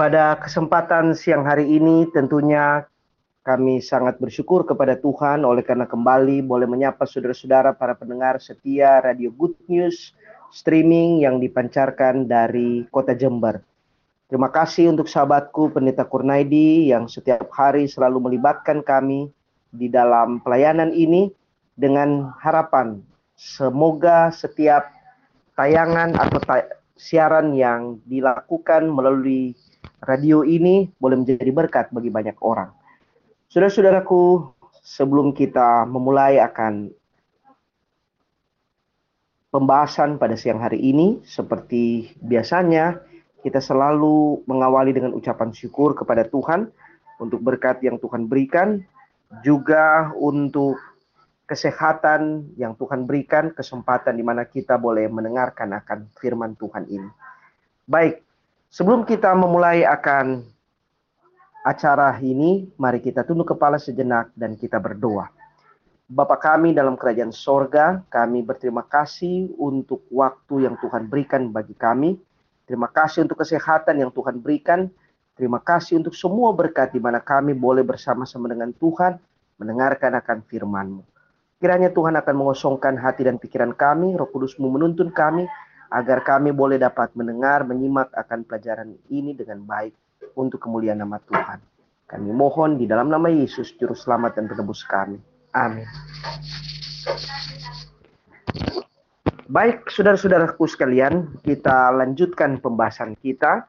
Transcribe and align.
Pada 0.00 0.32
kesempatan 0.40 1.12
siang 1.12 1.44
hari 1.44 1.76
ini 1.76 2.08
tentunya 2.08 2.88
kami 3.44 3.84
sangat 3.84 4.16
bersyukur 4.16 4.64
kepada 4.64 4.96
Tuhan 4.96 5.44
oleh 5.44 5.60
karena 5.60 5.84
kembali 5.84 6.40
boleh 6.40 6.64
menyapa 6.64 7.04
saudara-saudara 7.04 7.76
para 7.76 7.92
pendengar 7.92 8.40
setia 8.40 9.04
Radio 9.04 9.28
Good 9.28 9.60
News 9.68 10.16
streaming 10.56 11.20
yang 11.20 11.36
dipancarkan 11.36 12.24
dari 12.24 12.88
kota 12.88 13.12
Jember. 13.12 13.60
Terima 14.24 14.48
kasih 14.48 14.88
untuk 14.88 15.04
sahabatku 15.04 15.76
Pendeta 15.76 16.08
Kurnaidi 16.08 16.88
yang 16.88 17.04
setiap 17.04 17.52
hari 17.52 17.84
selalu 17.84 18.32
melibatkan 18.32 18.80
kami 18.80 19.28
di 19.68 19.92
dalam 19.92 20.40
pelayanan 20.40 20.96
ini 20.96 21.28
dengan 21.76 22.32
harapan 22.40 23.04
semoga 23.36 24.32
setiap 24.32 24.88
tayangan 25.60 26.16
atau 26.16 26.40
siaran 26.96 27.52
yang 27.52 28.00
dilakukan 28.08 28.88
melalui 28.88 29.52
radio 30.00 30.42
ini 30.46 30.88
boleh 30.96 31.20
menjadi 31.20 31.50
berkat 31.52 31.92
bagi 31.92 32.08
banyak 32.08 32.36
orang. 32.40 32.72
Saudara-saudaraku, 33.50 34.52
sebelum 34.80 35.34
kita 35.36 35.84
memulai 35.84 36.38
akan 36.38 36.88
pembahasan 39.50 40.16
pada 40.16 40.38
siang 40.38 40.62
hari 40.62 40.78
ini, 40.78 41.20
seperti 41.26 42.14
biasanya 42.22 43.02
kita 43.42 43.58
selalu 43.58 44.46
mengawali 44.46 44.94
dengan 44.94 45.16
ucapan 45.16 45.50
syukur 45.50 45.96
kepada 45.96 46.24
Tuhan 46.28 46.70
untuk 47.18 47.40
berkat 47.42 47.82
yang 47.82 47.98
Tuhan 47.98 48.30
berikan, 48.30 48.80
juga 49.42 50.10
untuk 50.16 50.78
kesehatan 51.50 52.54
yang 52.54 52.78
Tuhan 52.78 53.10
berikan, 53.10 53.50
kesempatan 53.50 54.14
di 54.14 54.22
mana 54.22 54.46
kita 54.46 54.78
boleh 54.78 55.10
mendengarkan 55.10 55.74
akan 55.82 56.06
firman 56.14 56.54
Tuhan 56.54 56.86
ini. 56.86 57.10
Baik, 57.90 58.22
Sebelum 58.70 59.02
kita 59.02 59.34
memulai 59.34 59.82
akan 59.82 60.46
acara 61.66 62.14
ini, 62.22 62.70
mari 62.78 63.02
kita 63.02 63.26
tunduk 63.26 63.50
kepala 63.50 63.82
sejenak 63.82 64.30
dan 64.38 64.54
kita 64.54 64.78
berdoa. 64.78 65.26
Bapa 66.06 66.38
kami 66.38 66.70
dalam 66.70 66.94
kerajaan 66.94 67.34
sorga, 67.34 68.06
kami 68.06 68.46
berterima 68.46 68.86
kasih 68.86 69.50
untuk 69.58 70.06
waktu 70.14 70.70
yang 70.70 70.78
Tuhan 70.78 71.10
berikan 71.10 71.50
bagi 71.50 71.74
kami. 71.74 72.14
Terima 72.62 72.86
kasih 72.86 73.26
untuk 73.26 73.42
kesehatan 73.42 74.06
yang 74.06 74.14
Tuhan 74.14 74.38
berikan. 74.38 74.86
Terima 75.34 75.58
kasih 75.58 75.98
untuk 75.98 76.14
semua 76.14 76.54
berkat 76.54 76.94
di 76.94 77.02
mana 77.02 77.18
kami 77.18 77.58
boleh 77.58 77.82
bersama-sama 77.82 78.46
dengan 78.46 78.70
Tuhan 78.70 79.18
mendengarkan 79.58 80.14
akan 80.14 80.46
firman-Mu. 80.46 81.02
Kiranya 81.58 81.90
Tuhan 81.90 82.14
akan 82.14 82.34
mengosongkan 82.38 82.94
hati 83.02 83.26
dan 83.26 83.42
pikiran 83.42 83.74
kami, 83.74 84.14
roh 84.14 84.30
kudus-Mu 84.30 84.70
menuntun 84.70 85.10
kami, 85.10 85.50
agar 85.90 86.22
kami 86.22 86.54
boleh 86.54 86.78
dapat 86.78 87.10
mendengar, 87.18 87.66
menyimak 87.66 88.14
akan 88.14 88.46
pelajaran 88.46 88.94
ini 89.10 89.34
dengan 89.34 89.66
baik 89.66 89.92
untuk 90.38 90.62
kemuliaan 90.62 91.02
nama 91.02 91.18
Tuhan. 91.26 91.58
Kami 92.06 92.30
mohon 92.30 92.78
di 92.78 92.86
dalam 92.86 93.10
nama 93.10 93.30
Yesus, 93.30 93.74
Juru 93.78 93.94
Selamat 93.94 94.38
dan 94.38 94.46
Penebus 94.50 94.82
kami. 94.86 95.18
Amin. 95.54 95.86
Baik, 99.50 99.90
saudara-saudaraku 99.90 100.62
sekalian, 100.70 101.42
kita 101.42 101.90
lanjutkan 101.90 102.62
pembahasan 102.62 103.18
kita. 103.18 103.66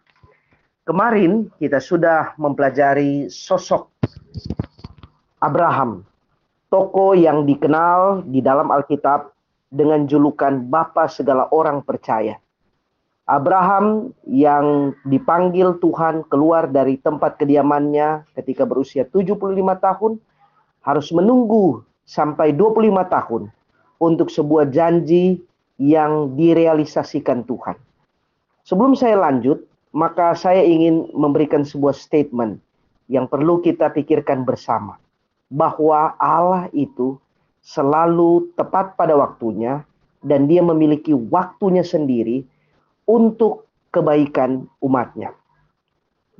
Kemarin 0.85 1.49
kita 1.57 1.81
sudah 1.81 2.37
mempelajari 2.37 3.29
sosok 3.33 3.89
Abraham, 5.41 6.05
tokoh 6.69 7.17
yang 7.17 7.49
dikenal 7.49 8.25
di 8.29 8.45
dalam 8.45 8.69
Alkitab 8.69 9.33
dengan 9.71 10.05
julukan 10.05 10.67
Bapa 10.67 11.07
segala 11.07 11.47
orang 11.49 11.81
percaya. 11.81 12.35
Abraham 13.23 14.11
yang 14.27 14.91
dipanggil 15.07 15.79
Tuhan 15.79 16.27
keluar 16.27 16.67
dari 16.67 16.99
tempat 16.99 17.39
kediamannya 17.39 18.27
ketika 18.35 18.67
berusia 18.67 19.07
75 19.07 19.39
tahun 19.79 20.19
harus 20.83 21.07
menunggu 21.15 21.79
sampai 22.03 22.51
25 22.51 22.91
tahun 23.07 23.43
untuk 24.03 24.27
sebuah 24.27 24.67
janji 24.67 25.39
yang 25.79 26.35
direalisasikan 26.35 27.47
Tuhan. 27.47 27.79
Sebelum 28.67 28.99
saya 28.99 29.15
lanjut, 29.15 29.63
maka 29.95 30.35
saya 30.35 30.61
ingin 30.67 31.07
memberikan 31.15 31.63
sebuah 31.63 31.95
statement 31.95 32.59
yang 33.07 33.31
perlu 33.31 33.63
kita 33.63 33.89
pikirkan 33.95 34.43
bersama. 34.43 34.99
Bahwa 35.51 36.15
Allah 36.19 36.71
itu 36.71 37.19
selalu 37.61 38.51
tepat 38.57 38.97
pada 38.97 39.13
waktunya 39.17 39.85
dan 40.21 40.45
dia 40.49 40.61
memiliki 40.61 41.13
waktunya 41.13 41.85
sendiri 41.85 42.45
untuk 43.09 43.69
kebaikan 43.93 44.65
umatnya. 44.81 45.33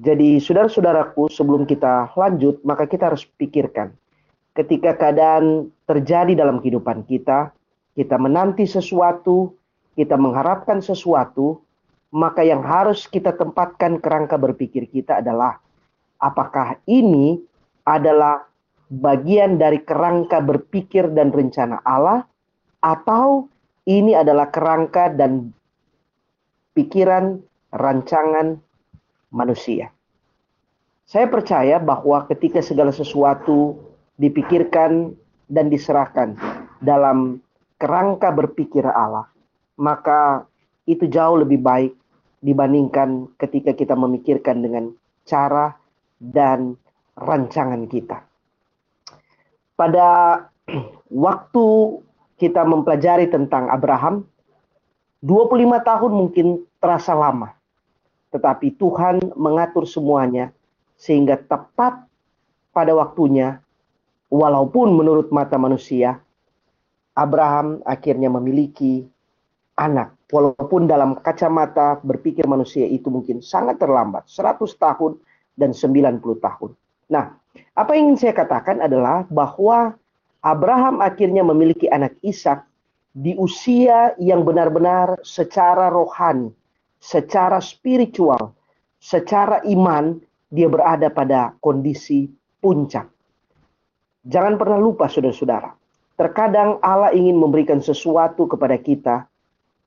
Jadi 0.01 0.41
saudara-saudaraku 0.41 1.29
sebelum 1.29 1.69
kita 1.69 2.09
lanjut 2.17 2.61
maka 2.65 2.89
kita 2.89 3.13
harus 3.13 3.25
pikirkan 3.37 3.93
ketika 4.55 4.95
keadaan 4.97 5.71
terjadi 5.87 6.35
dalam 6.35 6.59
kehidupan 6.59 7.07
kita, 7.07 7.51
kita 7.95 8.15
menanti 8.19 8.67
sesuatu, 8.67 9.55
kita 9.95 10.15
mengharapkan 10.19 10.83
sesuatu, 10.83 11.59
maka 12.11 12.43
yang 12.43 12.63
harus 12.63 13.07
kita 13.07 13.31
tempatkan 13.35 13.99
kerangka 14.03 14.35
berpikir 14.35 14.87
kita 14.87 15.23
adalah 15.23 15.59
apakah 16.19 16.79
ini 16.87 17.39
adalah 17.87 18.43
bagian 18.91 19.55
dari 19.55 19.79
kerangka 19.87 20.43
berpikir 20.43 21.15
dan 21.15 21.31
rencana 21.31 21.79
Allah 21.87 22.27
atau 22.83 23.47
ini 23.87 24.11
adalah 24.11 24.51
kerangka 24.51 25.07
dan 25.15 25.55
pikiran 26.75 27.39
rancangan 27.71 28.59
manusia. 29.31 29.95
Saya 31.07 31.31
percaya 31.31 31.79
bahwa 31.79 32.27
ketika 32.27 32.59
segala 32.59 32.91
sesuatu 32.91 33.79
dipikirkan 34.19 35.15
dan 35.47 35.71
diserahkan 35.71 36.35
dalam 36.83 37.39
kerangka 37.79 38.31
berpikir 38.31 38.83
Allah, 38.83 39.27
maka 39.79 40.43
itu 40.83 41.07
jauh 41.07 41.39
lebih 41.39 41.63
baik 41.63 41.93
dibandingkan 42.43 43.31
ketika 43.39 43.71
kita 43.71 43.95
memikirkan 43.95 44.63
dengan 44.63 44.91
cara 45.23 45.75
dan 46.19 46.75
rancangan 47.15 47.87
kita 47.87 48.30
pada 49.81 50.09
waktu 51.25 51.67
kita 52.37 52.61
mempelajari 52.61 53.33
tentang 53.33 53.65
Abraham, 53.73 54.21
25 55.25 55.57
tahun 55.81 56.11
mungkin 56.13 56.47
terasa 56.77 57.17
lama. 57.17 57.57
Tetapi 58.29 58.77
Tuhan 58.77 59.33
mengatur 59.33 59.89
semuanya 59.89 60.53
sehingga 61.01 61.37
tepat 61.37 62.05
pada 62.69 62.93
waktunya, 62.93 63.57
walaupun 64.29 64.93
menurut 64.93 65.33
mata 65.33 65.57
manusia, 65.57 66.21
Abraham 67.17 67.81
akhirnya 67.83 68.29
memiliki 68.29 69.05
anak. 69.77 70.13
Walaupun 70.31 70.87
dalam 70.87 71.19
kacamata 71.19 71.99
berpikir 71.99 72.47
manusia 72.47 72.87
itu 72.87 73.11
mungkin 73.11 73.43
sangat 73.43 73.83
terlambat, 73.83 74.29
100 74.31 74.63
tahun 74.79 75.19
dan 75.59 75.75
90 75.75 76.23
tahun. 76.39 76.71
Nah, 77.11 77.40
apa 77.75 77.95
yang 77.95 78.13
ingin 78.13 78.27
saya 78.27 78.33
katakan 78.35 78.79
adalah 78.79 79.27
bahwa 79.27 79.95
Abraham 80.41 81.03
akhirnya 81.03 81.43
memiliki 81.45 81.87
anak 81.91 82.15
Ishak 82.23 82.63
di 83.11 83.35
usia 83.35 84.15
yang 84.17 84.47
benar-benar 84.47 85.19
secara 85.21 85.91
rohani, 85.91 86.51
secara 87.03 87.59
spiritual, 87.59 88.55
secara 89.03 89.59
iman 89.67 90.19
dia 90.51 90.71
berada 90.71 91.11
pada 91.11 91.55
kondisi 91.59 92.31
puncak. 92.63 93.07
Jangan 94.27 94.55
pernah 94.55 94.77
lupa 94.77 95.09
saudara-saudara. 95.09 95.73
Terkadang 96.15 96.77
Allah 96.85 97.09
ingin 97.17 97.39
memberikan 97.39 97.81
sesuatu 97.81 98.45
kepada 98.45 98.77
kita 98.77 99.25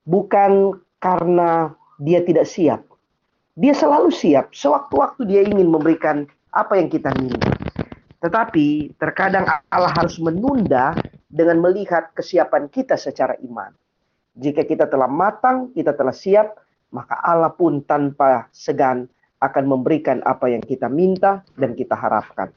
bukan 0.02 0.74
karena 0.98 1.70
dia 2.02 2.24
tidak 2.26 2.50
siap. 2.50 2.82
Dia 3.54 3.70
selalu 3.70 4.10
siap. 4.10 4.50
Sewaktu-waktu 4.50 5.30
dia 5.30 5.46
ingin 5.46 5.70
memberikan 5.70 6.26
apa 6.54 6.78
yang 6.78 6.86
kita 6.86 7.10
minta. 7.18 7.50
Tetapi 8.22 8.96
terkadang 8.96 9.44
Allah 9.68 9.92
harus 9.92 10.16
menunda 10.22 10.94
dengan 11.26 11.60
melihat 11.60 12.14
kesiapan 12.14 12.70
kita 12.70 12.94
secara 12.94 13.34
iman. 13.42 13.74
Jika 14.38 14.64
kita 14.64 14.86
telah 14.88 15.10
matang, 15.10 15.74
kita 15.74 15.92
telah 15.92 16.14
siap, 16.14 16.56
maka 16.94 17.18
Allah 17.20 17.50
pun 17.52 17.82
tanpa 17.82 18.46
segan 18.54 19.10
akan 19.42 19.64
memberikan 19.66 20.22
apa 20.24 20.48
yang 20.48 20.62
kita 20.62 20.88
minta 20.88 21.42
dan 21.58 21.74
kita 21.76 21.92
harapkan. 21.98 22.48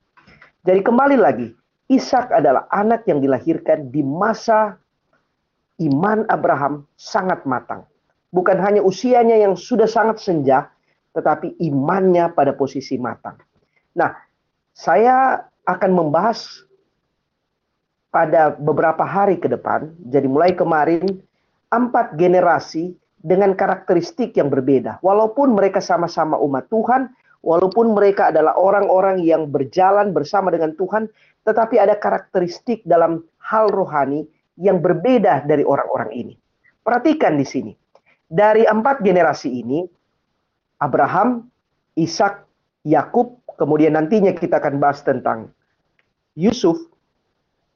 Jadi 0.64 0.82
kembali 0.86 1.18
lagi, 1.20 1.52
Ishak 1.88 2.32
adalah 2.36 2.68
anak 2.72 3.08
yang 3.08 3.24
dilahirkan 3.24 3.92
di 3.92 4.04
masa 4.04 4.76
iman 5.80 6.28
Abraham 6.28 6.84
sangat 7.00 7.48
matang. 7.48 7.88
Bukan 8.32 8.60
hanya 8.60 8.84
usianya 8.84 9.40
yang 9.40 9.56
sudah 9.56 9.88
sangat 9.88 10.20
senja, 10.20 10.68
tetapi 11.16 11.56
imannya 11.64 12.36
pada 12.36 12.52
posisi 12.52 13.00
matang. 13.00 13.40
Nah, 13.98 14.14
saya 14.78 15.50
akan 15.66 15.92
membahas 15.98 16.62
pada 18.14 18.54
beberapa 18.54 19.02
hari 19.02 19.42
ke 19.42 19.50
depan, 19.50 19.90
jadi 20.06 20.30
mulai 20.30 20.54
kemarin, 20.54 21.18
empat 21.74 22.16
generasi 22.16 22.94
dengan 23.20 23.58
karakteristik 23.58 24.38
yang 24.38 24.48
berbeda. 24.54 25.02
Walaupun 25.02 25.58
mereka 25.58 25.82
sama-sama 25.82 26.38
umat 26.40 26.70
Tuhan, 26.70 27.10
walaupun 27.42 27.98
mereka 27.98 28.30
adalah 28.30 28.56
orang-orang 28.56 29.26
yang 29.26 29.50
berjalan 29.50 30.14
bersama 30.14 30.54
dengan 30.54 30.78
Tuhan, 30.78 31.10
tetapi 31.44 31.82
ada 31.82 31.98
karakteristik 31.98 32.86
dalam 32.86 33.26
hal 33.42 33.74
rohani 33.74 34.24
yang 34.56 34.80
berbeda 34.80 35.44
dari 35.50 35.66
orang-orang 35.66 36.12
ini. 36.14 36.34
Perhatikan 36.86 37.36
di 37.36 37.46
sini. 37.46 37.74
Dari 38.28 38.68
empat 38.68 39.04
generasi 39.04 39.64
ini, 39.64 39.88
Abraham, 40.84 41.48
Ishak, 41.96 42.44
Yakub, 42.84 43.40
kemudian 43.58 43.98
nantinya 43.98 44.32
kita 44.38 44.62
akan 44.62 44.78
bahas 44.78 45.02
tentang 45.04 45.52
Yusuf. 46.38 46.78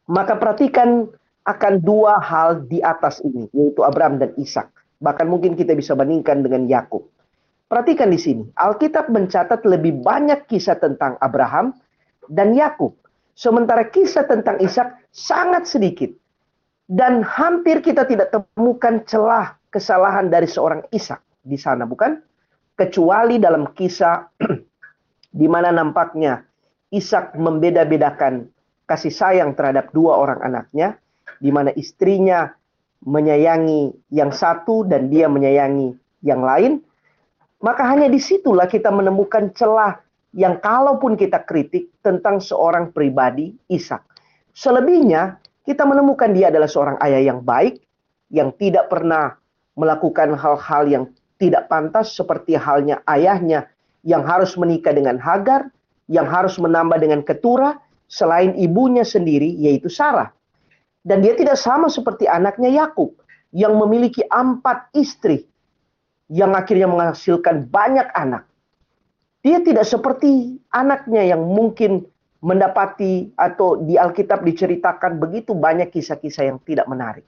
Maka 0.06 0.38
perhatikan 0.38 1.10
akan 1.50 1.82
dua 1.82 2.22
hal 2.22 2.70
di 2.70 2.80
atas 2.86 3.20
ini, 3.26 3.50
yaitu 3.52 3.82
Abraham 3.82 4.22
dan 4.22 4.32
Ishak. 4.38 4.70
Bahkan 5.02 5.26
mungkin 5.26 5.58
kita 5.58 5.74
bisa 5.74 5.98
bandingkan 5.98 6.46
dengan 6.46 6.70
Yakub. 6.70 7.10
Perhatikan 7.66 8.14
di 8.14 8.20
sini, 8.22 8.44
Alkitab 8.54 9.10
mencatat 9.10 9.66
lebih 9.66 10.04
banyak 10.06 10.46
kisah 10.46 10.78
tentang 10.78 11.18
Abraham 11.24 11.74
dan 12.30 12.54
Yakub. 12.54 12.94
Sementara 13.34 13.88
kisah 13.88 14.28
tentang 14.28 14.62
Ishak 14.62 15.10
sangat 15.10 15.66
sedikit. 15.66 16.12
Dan 16.92 17.24
hampir 17.24 17.80
kita 17.80 18.04
tidak 18.04 18.36
temukan 18.36 19.00
celah 19.08 19.56
kesalahan 19.72 20.28
dari 20.28 20.46
seorang 20.46 20.84
Ishak 20.92 21.24
di 21.48 21.56
sana, 21.56 21.88
bukan? 21.88 22.20
Kecuali 22.76 23.40
dalam 23.40 23.72
kisah 23.72 24.28
di 25.32 25.48
mana 25.48 25.72
nampaknya 25.72 26.44
Ishak 26.92 27.40
membeda-bedakan 27.40 28.52
kasih 28.84 29.16
sayang 29.16 29.56
terhadap 29.56 29.96
dua 29.96 30.20
orang 30.20 30.44
anaknya, 30.44 31.00
di 31.40 31.48
mana 31.48 31.72
istrinya 31.80 32.52
menyayangi 33.08 34.12
yang 34.12 34.36
satu 34.36 34.84
dan 34.84 35.08
dia 35.08 35.32
menyayangi 35.32 35.96
yang 36.28 36.44
lain, 36.44 36.84
maka 37.64 37.88
hanya 37.88 38.12
di 38.12 38.20
situlah 38.20 38.68
kita 38.68 38.92
menemukan 38.92 39.56
celah 39.56 40.04
yang 40.36 40.60
kalaupun 40.60 41.16
kita 41.16 41.48
kritik 41.48 41.88
tentang 42.04 42.44
seorang 42.44 42.92
pribadi 42.92 43.56
Ishak. 43.72 44.04
Selebihnya 44.52 45.40
kita 45.64 45.88
menemukan 45.88 46.36
dia 46.36 46.52
adalah 46.52 46.68
seorang 46.68 47.00
ayah 47.08 47.24
yang 47.24 47.40
baik, 47.40 47.80
yang 48.28 48.52
tidak 48.60 48.92
pernah 48.92 49.40
melakukan 49.80 50.36
hal-hal 50.36 50.84
yang 50.92 51.04
tidak 51.40 51.72
pantas 51.72 52.12
seperti 52.12 52.60
halnya 52.60 53.00
ayahnya 53.08 53.71
yang 54.02 54.26
harus 54.26 54.58
menikah 54.58 54.94
dengan 54.94 55.22
Hagar, 55.22 55.70
yang 56.10 56.26
harus 56.26 56.58
menambah 56.58 56.98
dengan 57.02 57.22
Ketura, 57.22 57.78
selain 58.12 58.58
ibunya 58.60 59.08
sendiri 59.08 59.48
yaitu 59.58 59.88
Sarah. 59.88 60.30
Dan 61.02 61.26
dia 61.26 61.34
tidak 61.34 61.58
sama 61.58 61.90
seperti 61.90 62.30
anaknya 62.30 62.70
Yakub 62.70 63.18
yang 63.56 63.74
memiliki 63.80 64.22
empat 64.30 64.94
istri 64.94 65.50
yang 66.32 66.56
akhirnya 66.56 66.88
menghasilkan 66.88 67.68
banyak 67.68 68.08
anak. 68.16 68.48
Dia 69.42 69.60
tidak 69.66 69.90
seperti 69.90 70.62
anaknya 70.70 71.34
yang 71.34 71.42
mungkin 71.42 72.06
mendapati 72.42 73.34
atau 73.38 73.82
di 73.82 73.98
Alkitab 73.98 74.46
diceritakan 74.46 75.18
begitu 75.18 75.58
banyak 75.58 75.90
kisah-kisah 75.90 76.54
yang 76.54 76.58
tidak 76.62 76.86
menarik. 76.86 77.26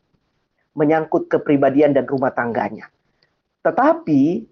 Menyangkut 0.78 1.30
kepribadian 1.30 1.94
dan 1.94 2.06
rumah 2.06 2.34
tangganya. 2.34 2.90
Tetapi 3.62 4.46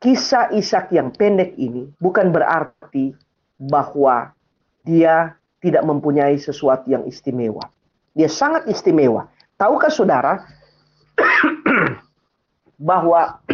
kisah 0.00 0.50
Ishak 0.56 0.90
yang 0.90 1.12
pendek 1.12 1.54
ini 1.60 1.92
bukan 2.00 2.32
berarti 2.32 3.12
bahwa 3.60 4.32
dia 4.82 5.36
tidak 5.60 5.84
mempunyai 5.84 6.40
sesuatu 6.40 6.88
yang 6.88 7.04
istimewa. 7.04 7.68
Dia 8.16 8.26
sangat 8.32 8.64
istimewa. 8.66 9.28
Tahukah 9.60 9.92
saudara 9.92 10.40
bahwa 12.90 13.44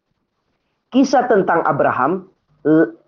kisah 0.92 1.24
tentang 1.26 1.64
Abraham 1.64 2.28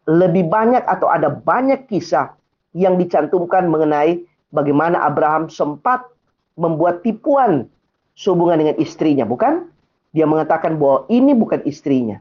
lebih 0.09 0.49
banyak 0.49 0.81
atau 0.89 1.13
ada 1.13 1.29
banyak 1.29 1.85
kisah 1.93 2.33
yang 2.73 2.97
dicantumkan 2.97 3.69
mengenai 3.69 4.25
bagaimana 4.49 5.05
Abraham 5.05 5.53
sempat 5.53 6.09
membuat 6.57 7.05
tipuan 7.05 7.69
sehubungan 8.17 8.59
dengan 8.65 8.77
istrinya, 8.81 9.29
bukan? 9.29 9.69
Dia 10.17 10.25
mengatakan 10.25 10.81
bahwa 10.81 11.05
ini 11.13 11.37
bukan 11.37 11.61
istrinya. 11.69 12.19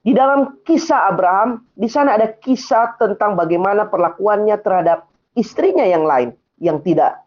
Di 0.00 0.16
dalam 0.16 0.64
kisah 0.64 1.12
Abraham, 1.12 1.60
di 1.76 1.84
sana 1.84 2.16
ada 2.16 2.32
kisah 2.32 2.96
tentang 2.96 3.36
bagaimana 3.36 3.84
perlakuannya 3.84 4.56
terhadap 4.64 5.04
istrinya 5.36 5.84
yang 5.84 6.08
lain, 6.08 6.32
yang 6.56 6.80
tidak 6.80 7.20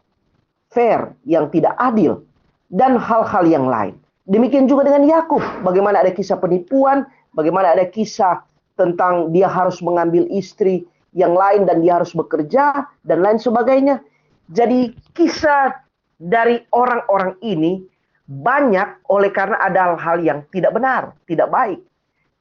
fair, 0.74 1.14
yang 1.22 1.46
tidak 1.54 1.70
adil, 1.78 2.26
dan 2.74 2.98
hal-hal 2.98 3.46
yang 3.46 3.70
lain. 3.70 3.94
Demikian 4.26 4.66
juga 4.66 4.90
dengan 4.90 5.06
Yakub, 5.06 5.38
bagaimana 5.62 6.02
ada 6.02 6.10
kisah 6.10 6.34
penipuan, 6.34 7.06
bagaimana 7.38 7.78
ada 7.78 7.86
kisah 7.86 8.42
tentang 8.74 9.30
dia 9.30 9.46
harus 9.46 9.78
mengambil 9.78 10.26
istri 10.34 10.82
yang 11.14 11.38
lain 11.38 11.70
dan 11.70 11.78
dia 11.78 12.02
harus 12.02 12.10
bekerja 12.10 12.90
dan 13.06 13.22
lain 13.22 13.38
sebagainya. 13.38 14.02
Jadi 14.50 14.90
kisah 15.14 15.78
dari 16.18 16.58
orang-orang 16.74 17.38
ini 17.38 17.86
banyak 18.26 19.06
oleh 19.06 19.30
karena 19.30 19.62
ada 19.62 19.94
hal-hal 19.94 20.18
yang 20.24 20.38
tidak 20.50 20.74
benar, 20.74 21.14
tidak 21.30 21.46
baik. 21.54 21.78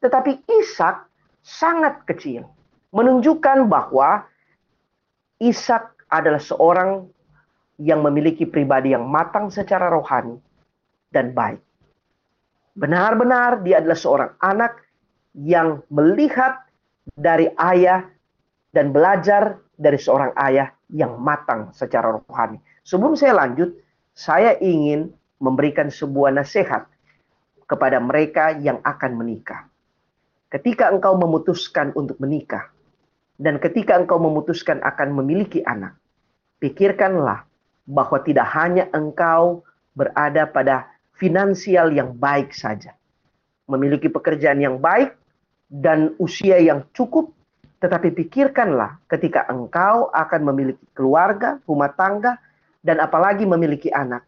Tetapi 0.03 0.43
Ishak 0.51 1.07
sangat 1.39 2.03
kecil, 2.03 2.43
menunjukkan 2.91 3.71
bahwa 3.71 4.27
Ishak 5.39 6.11
adalah 6.11 6.43
seorang 6.43 7.07
yang 7.79 8.03
memiliki 8.05 8.43
pribadi 8.43 8.91
yang 8.91 9.07
matang 9.07 9.49
secara 9.49 9.87
rohani 9.89 10.37
dan 11.09 11.31
baik. 11.31 11.63
Benar-benar 12.75 13.63
dia 13.63 13.79
adalah 13.79 13.97
seorang 13.97 14.31
anak 14.43 14.77
yang 15.33 15.81
melihat 15.89 16.61
dari 17.17 17.49
ayah 17.57 18.05
dan 18.75 18.93
belajar 18.93 19.57
dari 19.77 19.97
seorang 19.97 20.33
ayah 20.37 20.69
yang 20.93 21.17
matang 21.17 21.73
secara 21.73 22.21
rohani. 22.21 22.61
Sebelum 22.85 23.17
saya 23.17 23.33
lanjut, 23.39 23.73
saya 24.13 24.53
ingin 24.61 25.09
memberikan 25.41 25.89
sebuah 25.89 26.33
nasihat 26.33 26.85
kepada 27.65 27.97
mereka 27.97 28.53
yang 28.61 28.77
akan 28.85 29.17
menikah. 29.17 29.72
Ketika 30.53 30.93
engkau 30.93 31.17
memutuskan 31.17 31.97
untuk 31.97 32.21
menikah, 32.21 32.69
dan 33.41 33.57
ketika 33.57 33.97
engkau 33.97 34.21
memutuskan 34.21 34.77
akan 34.85 35.17
memiliki 35.17 35.65
anak, 35.65 35.97
pikirkanlah 36.61 37.49
bahwa 37.89 38.21
tidak 38.21 38.45
hanya 38.53 38.85
engkau 38.93 39.65
berada 39.97 40.45
pada 40.45 40.93
finansial 41.17 41.89
yang 41.89 42.13
baik 42.13 42.53
saja. 42.53 42.93
Memiliki 43.65 44.13
pekerjaan 44.13 44.61
yang 44.61 44.77
baik 44.77 45.17
dan 45.73 46.13
usia 46.21 46.61
yang 46.61 46.85
cukup, 46.93 47.33
tetapi 47.81 48.13
pikirkanlah 48.13 49.01
ketika 49.09 49.49
engkau 49.49 50.13
akan 50.13 50.53
memiliki 50.53 50.85
keluarga, 50.93 51.57
rumah 51.65 51.89
tangga, 51.97 52.37
dan 52.85 53.01
apalagi 53.01 53.49
memiliki 53.49 53.89
anak. 53.89 54.21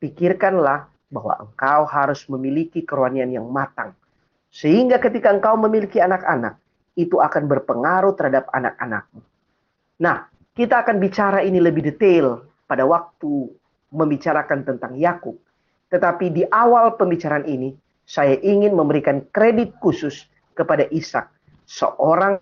Pikirkanlah 0.00 0.88
bahwa 1.12 1.36
engkau 1.44 1.84
harus 1.84 2.24
memiliki 2.32 2.80
kerohanian 2.80 3.28
yang 3.28 3.44
matang. 3.44 3.92
Sehingga 4.50 4.96
ketika 5.02 5.32
engkau 5.32 5.58
memiliki 5.60 6.00
anak-anak, 6.00 6.56
itu 6.96 7.20
akan 7.20 7.44
berpengaruh 7.44 8.16
terhadap 8.16 8.48
anak-anakmu. 8.50 9.20
Nah, 10.00 10.28
kita 10.56 10.80
akan 10.80 10.96
bicara 10.96 11.44
ini 11.44 11.60
lebih 11.60 11.84
detail 11.84 12.48
pada 12.64 12.88
waktu 12.88 13.52
membicarakan 13.92 14.64
tentang 14.64 14.96
Yakub. 14.96 15.36
Tetapi 15.92 16.32
di 16.32 16.42
awal 16.48 16.96
pembicaraan 16.96 17.44
ini, 17.44 17.76
saya 18.08 18.40
ingin 18.40 18.72
memberikan 18.72 19.22
kredit 19.30 19.76
khusus 19.78 20.24
kepada 20.56 20.88
Ishak, 20.88 21.28
seorang 21.68 22.40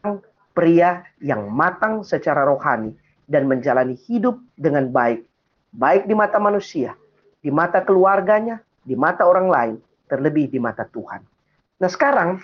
pria 0.54 1.02
yang 1.18 1.50
matang 1.50 2.06
secara 2.06 2.46
rohani 2.46 2.94
dan 3.26 3.50
menjalani 3.50 3.98
hidup 4.06 4.38
dengan 4.54 4.88
baik, 4.94 5.26
baik 5.74 6.06
di 6.06 6.14
mata 6.14 6.38
manusia, 6.38 6.94
di 7.42 7.50
mata 7.50 7.82
keluarganya, 7.82 8.62
di 8.86 8.94
mata 8.94 9.26
orang 9.26 9.48
lain, 9.50 9.74
terlebih 10.06 10.46
di 10.46 10.62
mata 10.62 10.86
Tuhan. 10.86 11.33
Nah, 11.78 11.90
sekarang 11.90 12.42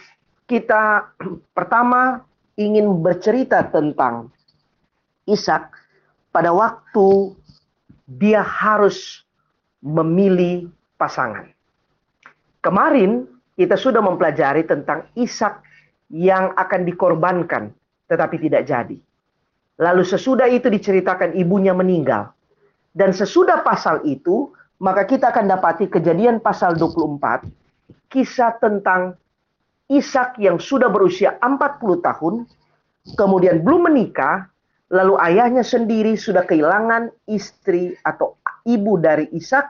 kita 0.50 1.14
pertama 1.56 2.24
ingin 2.58 3.00
bercerita 3.00 3.64
tentang 3.70 4.28
Ishak 5.28 5.70
pada 6.34 6.50
waktu 6.50 7.36
dia 8.10 8.42
harus 8.42 9.22
memilih 9.80 10.68
pasangan. 10.98 11.46
Kemarin 12.60 13.24
kita 13.54 13.78
sudah 13.78 14.02
mempelajari 14.02 14.66
tentang 14.66 15.06
Ishak 15.14 15.62
yang 16.10 16.52
akan 16.58 16.82
dikorbankan 16.84 17.70
tetapi 18.10 18.36
tidak 18.42 18.66
jadi. 18.66 18.98
Lalu 19.80 20.02
sesudah 20.04 20.50
itu 20.50 20.66
diceritakan 20.66 21.38
ibunya 21.38 21.72
meninggal. 21.72 22.34
Dan 22.90 23.14
sesudah 23.14 23.62
pasal 23.62 24.02
itu, 24.02 24.50
maka 24.82 25.06
kita 25.06 25.30
akan 25.30 25.46
dapati 25.46 25.86
kejadian 25.86 26.42
pasal 26.42 26.74
24, 26.74 27.46
kisah 28.10 28.58
tentang 28.58 29.16
Ishak 29.90 30.38
yang 30.38 30.62
sudah 30.62 30.86
berusia 30.86 31.34
40 31.42 31.98
tahun, 31.98 32.46
kemudian 33.18 33.66
belum 33.66 33.90
menikah, 33.90 34.46
lalu 34.86 35.18
ayahnya 35.18 35.66
sendiri 35.66 36.14
sudah 36.14 36.46
kehilangan 36.46 37.10
istri 37.26 37.98
atau 38.06 38.38
ibu 38.62 39.02
dari 39.02 39.26
Ishak, 39.34 39.66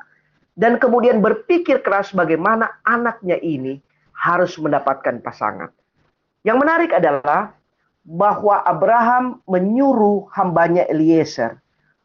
dan 0.60 0.76
kemudian 0.76 1.24
berpikir 1.24 1.80
keras 1.80 2.12
bagaimana 2.12 2.84
anaknya 2.84 3.40
ini 3.40 3.80
harus 4.12 4.60
mendapatkan 4.60 5.24
pasangan. 5.24 5.72
Yang 6.44 6.58
menarik 6.60 6.92
adalah 6.92 7.56
bahwa 8.04 8.60
Abraham 8.64 9.40
menyuruh 9.48 10.28
hambanya 10.36 10.84
Eliezer 10.88 11.56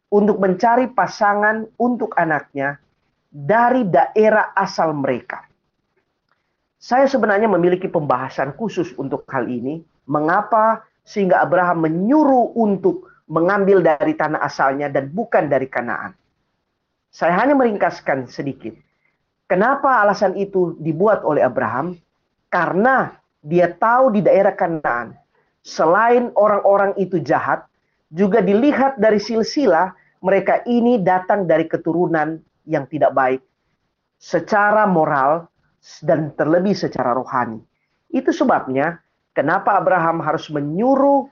untuk 0.08 0.40
mencari 0.40 0.88
pasangan 0.88 1.68
untuk 1.76 2.16
anaknya 2.16 2.80
dari 3.28 3.84
daerah 3.84 4.56
asal 4.56 4.96
mereka. 4.96 5.44
Saya 6.76 7.08
sebenarnya 7.08 7.48
memiliki 7.48 7.88
pembahasan 7.88 8.52
khusus 8.54 8.92
untuk 9.00 9.24
hal 9.32 9.48
ini. 9.48 9.80
Mengapa 10.06 10.86
sehingga 11.02 11.42
Abraham 11.42 11.88
menyuruh 11.88 12.54
untuk 12.54 13.10
mengambil 13.26 13.82
dari 13.82 14.14
tanah 14.14 14.38
asalnya 14.42 14.86
dan 14.86 15.10
bukan 15.10 15.50
dari 15.50 15.66
Kanaan. 15.66 16.14
Saya 17.10 17.34
hanya 17.42 17.58
meringkaskan 17.58 18.30
sedikit. 18.30 18.76
Kenapa 19.46 20.02
alasan 20.02 20.34
itu 20.38 20.74
dibuat 20.78 21.22
oleh 21.22 21.42
Abraham? 21.42 21.98
Karena 22.50 23.14
dia 23.42 23.70
tahu 23.70 24.14
di 24.14 24.20
daerah 24.22 24.54
Kanaan, 24.54 25.14
selain 25.62 26.34
orang-orang 26.34 26.94
itu 26.98 27.22
jahat, 27.22 27.66
juga 28.10 28.42
dilihat 28.42 28.98
dari 28.98 29.18
silsilah 29.18 29.94
mereka 30.22 30.62
ini 30.66 30.98
datang 31.02 31.46
dari 31.46 31.66
keturunan 31.66 32.38
yang 32.66 32.86
tidak 32.90 33.14
baik 33.14 33.42
secara 34.18 34.86
moral 34.86 35.46
dan 36.02 36.34
terlebih 36.34 36.74
secara 36.74 37.14
rohani. 37.14 37.62
Itu 38.10 38.34
sebabnya 38.34 38.98
kenapa 39.34 39.78
Abraham 39.78 40.22
harus 40.22 40.50
menyuruh 40.50 41.30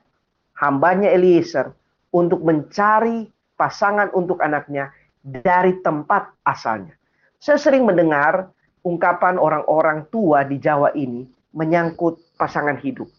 hambanya 0.59 1.11
Eliezer 1.11 1.75
untuk 2.15 2.43
mencari 2.43 3.27
pasangan 3.59 4.11
untuk 4.15 4.39
anaknya 4.39 4.91
dari 5.23 5.79
tempat 5.83 6.31
asalnya. 6.47 6.95
Saya 7.39 7.59
sering 7.59 7.83
mendengar 7.83 8.51
ungkapan 8.85 9.35
orang-orang 9.35 10.07
tua 10.13 10.45
di 10.47 10.61
Jawa 10.61 10.93
ini 10.95 11.27
menyangkut 11.55 12.19
pasangan 12.39 12.77
hidup. 12.79 13.09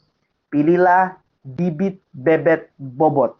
Pilihlah 0.48 1.18
bibit 1.42 2.00
bebet 2.14 2.70
bobot. 2.78 3.36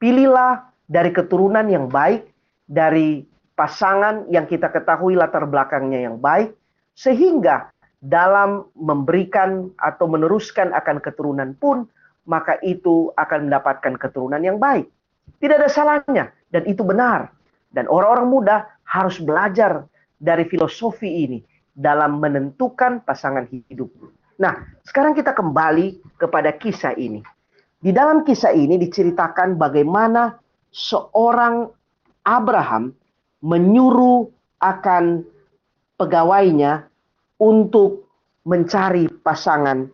Pilihlah 0.00 0.68
dari 0.84 1.14
keturunan 1.14 1.64
yang 1.70 1.88
baik, 1.88 2.28
dari 2.68 3.24
pasangan 3.54 4.28
yang 4.28 4.44
kita 4.50 4.68
ketahui 4.68 5.14
latar 5.14 5.46
belakangnya 5.46 6.10
yang 6.10 6.18
baik, 6.18 6.52
sehingga 6.94 7.70
dalam 8.04 8.68
memberikan 8.76 9.72
atau 9.80 10.06
meneruskan 10.06 10.70
akan 10.76 11.00
keturunan 11.00 11.56
pun, 11.58 11.88
maka 12.28 12.56
itu 12.60 13.12
akan 13.16 13.48
mendapatkan 13.50 13.94
keturunan 14.00 14.40
yang 14.40 14.56
baik. 14.60 14.88
Tidak 15.40 15.56
ada 15.56 15.68
salahnya, 15.68 16.32
dan 16.52 16.62
itu 16.68 16.84
benar. 16.84 17.32
Dan 17.74 17.90
orang-orang 17.90 18.28
muda 18.30 18.56
harus 18.86 19.18
belajar 19.18 19.88
dari 20.20 20.46
filosofi 20.46 21.26
ini 21.26 21.38
dalam 21.74 22.22
menentukan 22.22 23.02
pasangan 23.02 23.50
hidup. 23.50 23.90
Nah, 24.38 24.62
sekarang 24.86 25.18
kita 25.18 25.34
kembali 25.34 26.18
kepada 26.20 26.54
kisah 26.54 26.94
ini. 26.94 27.20
Di 27.82 27.90
dalam 27.92 28.24
kisah 28.24 28.54
ini 28.54 28.80
diceritakan 28.80 29.58
bagaimana 29.60 30.38
seorang 30.72 31.68
Abraham 32.24 32.94
menyuruh 33.44 34.30
akan 34.64 35.33
pegawainya 36.04 36.84
untuk 37.40 38.12
mencari 38.44 39.08
pasangan 39.24 39.88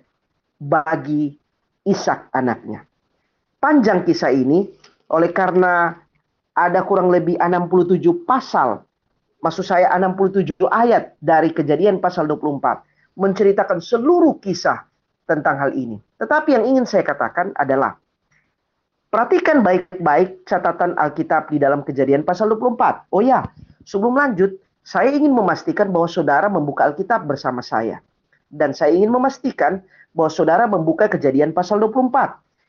bagi 0.58 1.38
Ishak 1.86 2.34
anaknya. 2.34 2.82
Panjang 3.62 4.02
kisah 4.02 4.34
ini 4.34 4.66
oleh 5.08 5.30
karena 5.30 5.94
ada 6.52 6.82
kurang 6.82 7.08
lebih 7.08 7.38
67 7.38 8.26
pasal, 8.26 8.82
maksud 9.40 9.64
saya 9.64 9.88
67 9.96 10.50
ayat 10.68 11.14
dari 11.22 11.54
kejadian 11.54 12.02
pasal 12.02 12.26
24 12.26 13.16
menceritakan 13.16 13.78
seluruh 13.78 14.42
kisah 14.42 14.84
tentang 15.24 15.56
hal 15.56 15.70
ini. 15.72 15.96
Tetapi 16.18 16.58
yang 16.58 16.64
ingin 16.66 16.84
saya 16.84 17.06
katakan 17.06 17.54
adalah 17.56 17.96
Perhatikan 19.10 19.66
baik-baik 19.66 20.46
catatan 20.46 20.94
Alkitab 20.94 21.50
di 21.50 21.58
dalam 21.58 21.82
kejadian 21.82 22.22
pasal 22.22 22.46
24. 22.54 23.10
Oh 23.10 23.18
ya, 23.18 23.42
sebelum 23.82 24.14
lanjut, 24.14 24.54
saya 24.90 25.14
ingin 25.14 25.30
memastikan 25.30 25.94
bahwa 25.94 26.10
saudara 26.10 26.50
membuka 26.50 26.90
Alkitab 26.90 27.22
bersama 27.22 27.62
saya. 27.62 28.02
Dan 28.50 28.74
saya 28.74 28.90
ingin 28.90 29.14
memastikan 29.14 29.86
bahwa 30.10 30.26
saudara 30.34 30.66
membuka 30.66 31.06
kejadian 31.06 31.54
pasal 31.54 31.78
24. 31.78 32.10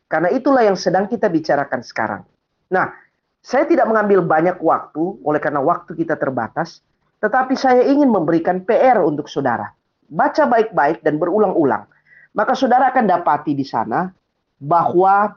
Karena 0.06 0.30
itulah 0.30 0.62
yang 0.62 0.78
sedang 0.78 1.10
kita 1.10 1.26
bicarakan 1.34 1.82
sekarang. 1.82 2.22
Nah, 2.70 2.94
saya 3.42 3.66
tidak 3.66 3.90
mengambil 3.90 4.22
banyak 4.22 4.62
waktu 4.62 5.02
oleh 5.26 5.42
karena 5.42 5.66
waktu 5.66 5.98
kita 5.98 6.14
terbatas. 6.14 6.86
Tetapi 7.26 7.58
saya 7.58 7.90
ingin 7.90 8.14
memberikan 8.14 8.62
PR 8.70 9.02
untuk 9.02 9.26
saudara. 9.26 9.74
Baca 10.06 10.46
baik-baik 10.46 11.02
dan 11.02 11.18
berulang-ulang. 11.18 11.90
Maka 12.38 12.54
saudara 12.54 12.94
akan 12.94 13.10
dapati 13.10 13.58
di 13.58 13.66
sana 13.66 14.14
bahwa 14.62 15.34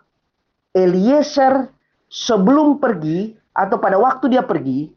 Eliezer 0.77 1.65
sebelum 2.13 2.77
pergi 2.77 3.33
atau 3.57 3.81
pada 3.81 3.97
waktu 3.97 4.37
dia 4.37 4.45
pergi, 4.45 4.93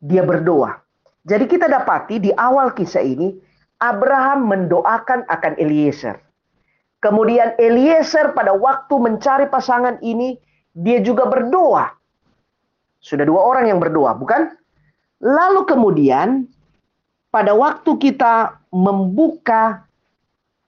dia 0.00 0.24
berdoa. 0.24 0.79
Jadi 1.24 1.44
kita 1.44 1.68
dapati 1.68 2.16
di 2.18 2.30
awal 2.32 2.72
kisah 2.72 3.04
ini, 3.04 3.36
Abraham 3.80 4.48
mendoakan 4.48 5.28
akan 5.28 5.52
Eliezer. 5.60 6.16
Kemudian 7.00 7.56
Eliezer 7.56 8.36
pada 8.36 8.52
waktu 8.52 8.94
mencari 8.96 9.48
pasangan 9.48 10.00
ini, 10.04 10.36
dia 10.76 11.00
juga 11.00 11.28
berdoa. 11.28 11.92
Sudah 13.00 13.24
dua 13.24 13.40
orang 13.40 13.72
yang 13.72 13.80
berdoa, 13.80 14.12
bukan? 14.16 14.52
Lalu 15.20 15.64
kemudian 15.64 16.44
pada 17.32 17.56
waktu 17.56 17.96
kita 17.96 18.60
membuka 18.72 19.84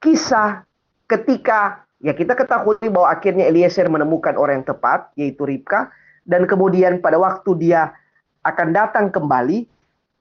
kisah 0.00 0.64
ketika 1.09 1.82
Ya 2.02 2.11
kita 2.18 2.35
ketahui 2.35 2.82
bahwa 2.90 3.14
akhirnya 3.14 3.47
Eliezer 3.47 3.87
menemukan 3.87 4.35
orang 4.35 4.61
yang 4.61 4.68
tepat, 4.75 5.14
yaitu 5.14 5.47
Ribka. 5.47 5.94
Dan 6.26 6.50
kemudian 6.50 6.99
pada 6.99 7.14
waktu 7.14 7.54
dia 7.62 7.94
akan 8.42 8.75
datang 8.75 9.06
kembali, 9.14 9.71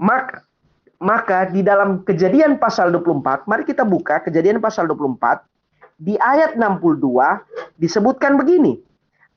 maka, 0.01 0.41
maka 0.97 1.47
di 1.53 1.61
dalam 1.61 2.01
kejadian 2.01 2.57
pasal 2.57 2.89
24, 2.89 3.45
mari 3.45 3.63
kita 3.63 3.85
buka 3.85 4.25
kejadian 4.25 4.57
pasal 4.57 4.89
24, 4.89 5.45
di 6.01 6.17
ayat 6.17 6.57
62 6.57 7.77
disebutkan 7.77 8.41
begini. 8.41 8.81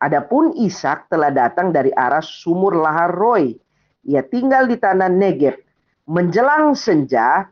Adapun 0.00 0.56
Ishak 0.56 1.12
telah 1.12 1.28
datang 1.28 1.70
dari 1.70 1.92
arah 1.92 2.24
sumur 2.24 2.76
lahar 2.76 3.12
Roy. 3.12 3.52
Ia 4.08 4.24
tinggal 4.24 4.68
di 4.68 4.76
tanah 4.76 5.08
Negeb. 5.08 5.56
Menjelang 6.08 6.76
senja, 6.76 7.48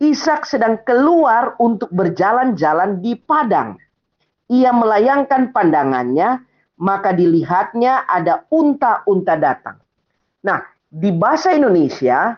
Ishak 0.00 0.48
sedang 0.48 0.80
keluar 0.84 1.56
untuk 1.60 1.92
berjalan-jalan 1.92 3.04
di 3.04 3.16
padang 3.16 3.76
ia 4.50 4.74
melayangkan 4.74 5.54
pandangannya, 5.54 6.42
maka 6.82 7.14
dilihatnya 7.14 8.02
ada 8.10 8.42
unta-unta 8.50 9.38
datang. 9.38 9.78
Nah, 10.42 10.58
di 10.90 11.14
bahasa 11.14 11.54
Indonesia 11.54 12.34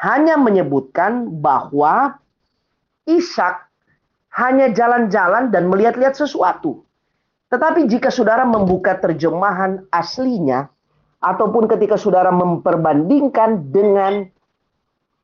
hanya 0.00 0.34
menyebutkan 0.38 1.40
bahwa 1.42 2.18
Ishak 3.04 3.68
hanya 4.34 4.72
jalan-jalan 4.72 5.52
dan 5.52 5.68
melihat-lihat 5.68 6.16
sesuatu. 6.16 6.82
Tetapi 7.52 7.86
jika 7.86 8.10
saudara 8.10 8.42
membuka 8.42 8.98
terjemahan 8.98 9.84
aslinya, 9.92 10.72
ataupun 11.24 11.64
ketika 11.64 11.96
saudara 11.96 12.28
memperbandingkan 12.28 13.72
dengan 13.72 14.28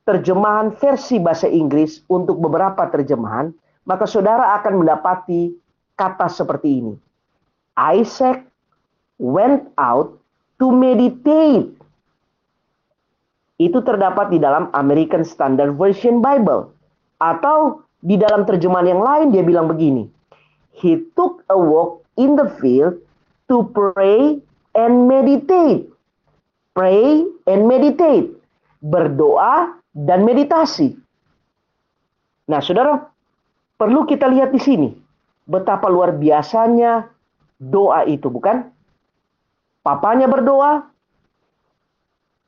terjemahan 0.09 0.73
versi 0.81 1.21
bahasa 1.21 1.45
Inggris 1.47 2.01
untuk 2.09 2.41
beberapa 2.41 2.89
terjemahan, 2.89 3.53
maka 3.85 4.09
saudara 4.09 4.57
akan 4.61 4.81
mendapati 4.81 5.53
kata 6.01 6.33
seperti 6.33 6.81
ini. 6.81 6.95
Isaac 7.77 8.49
went 9.21 9.69
out 9.77 10.17
to 10.57 10.73
meditate. 10.73 11.77
Itu 13.61 13.85
terdapat 13.85 14.33
di 14.33 14.41
dalam 14.41 14.73
American 14.73 15.21
Standard 15.21 15.77
Version 15.77 16.25
Bible. 16.25 16.73
Atau 17.21 17.85
di 18.01 18.17
dalam 18.17 18.49
terjemahan 18.49 18.97
yang 18.97 19.05
lain 19.05 19.27
dia 19.37 19.45
bilang 19.45 19.69
begini. 19.69 20.09
He 20.73 21.05
took 21.13 21.45
a 21.53 21.59
walk 21.61 22.01
in 22.17 22.41
the 22.41 22.49
field 22.57 22.97
to 23.53 23.69
pray 23.77 24.41
and 24.73 25.05
meditate. 25.05 25.93
Pray 26.73 27.29
and 27.45 27.69
meditate. 27.69 28.33
Berdoa 28.81 29.77
dan 29.93 30.25
meditasi. 30.25 30.97
Nah, 32.49 32.65
saudara, 32.65 33.05
perlu 33.77 34.09
kita 34.09 34.25
lihat 34.25 34.57
di 34.57 34.61
sini 34.63 34.89
betapa 35.45 35.91
luar 35.93 36.17
biasanya 36.17 37.13
doa 37.61 38.09
itu, 38.09 38.33
bukan? 38.33 38.73
Papanya 39.85 40.31
berdoa, 40.31 40.89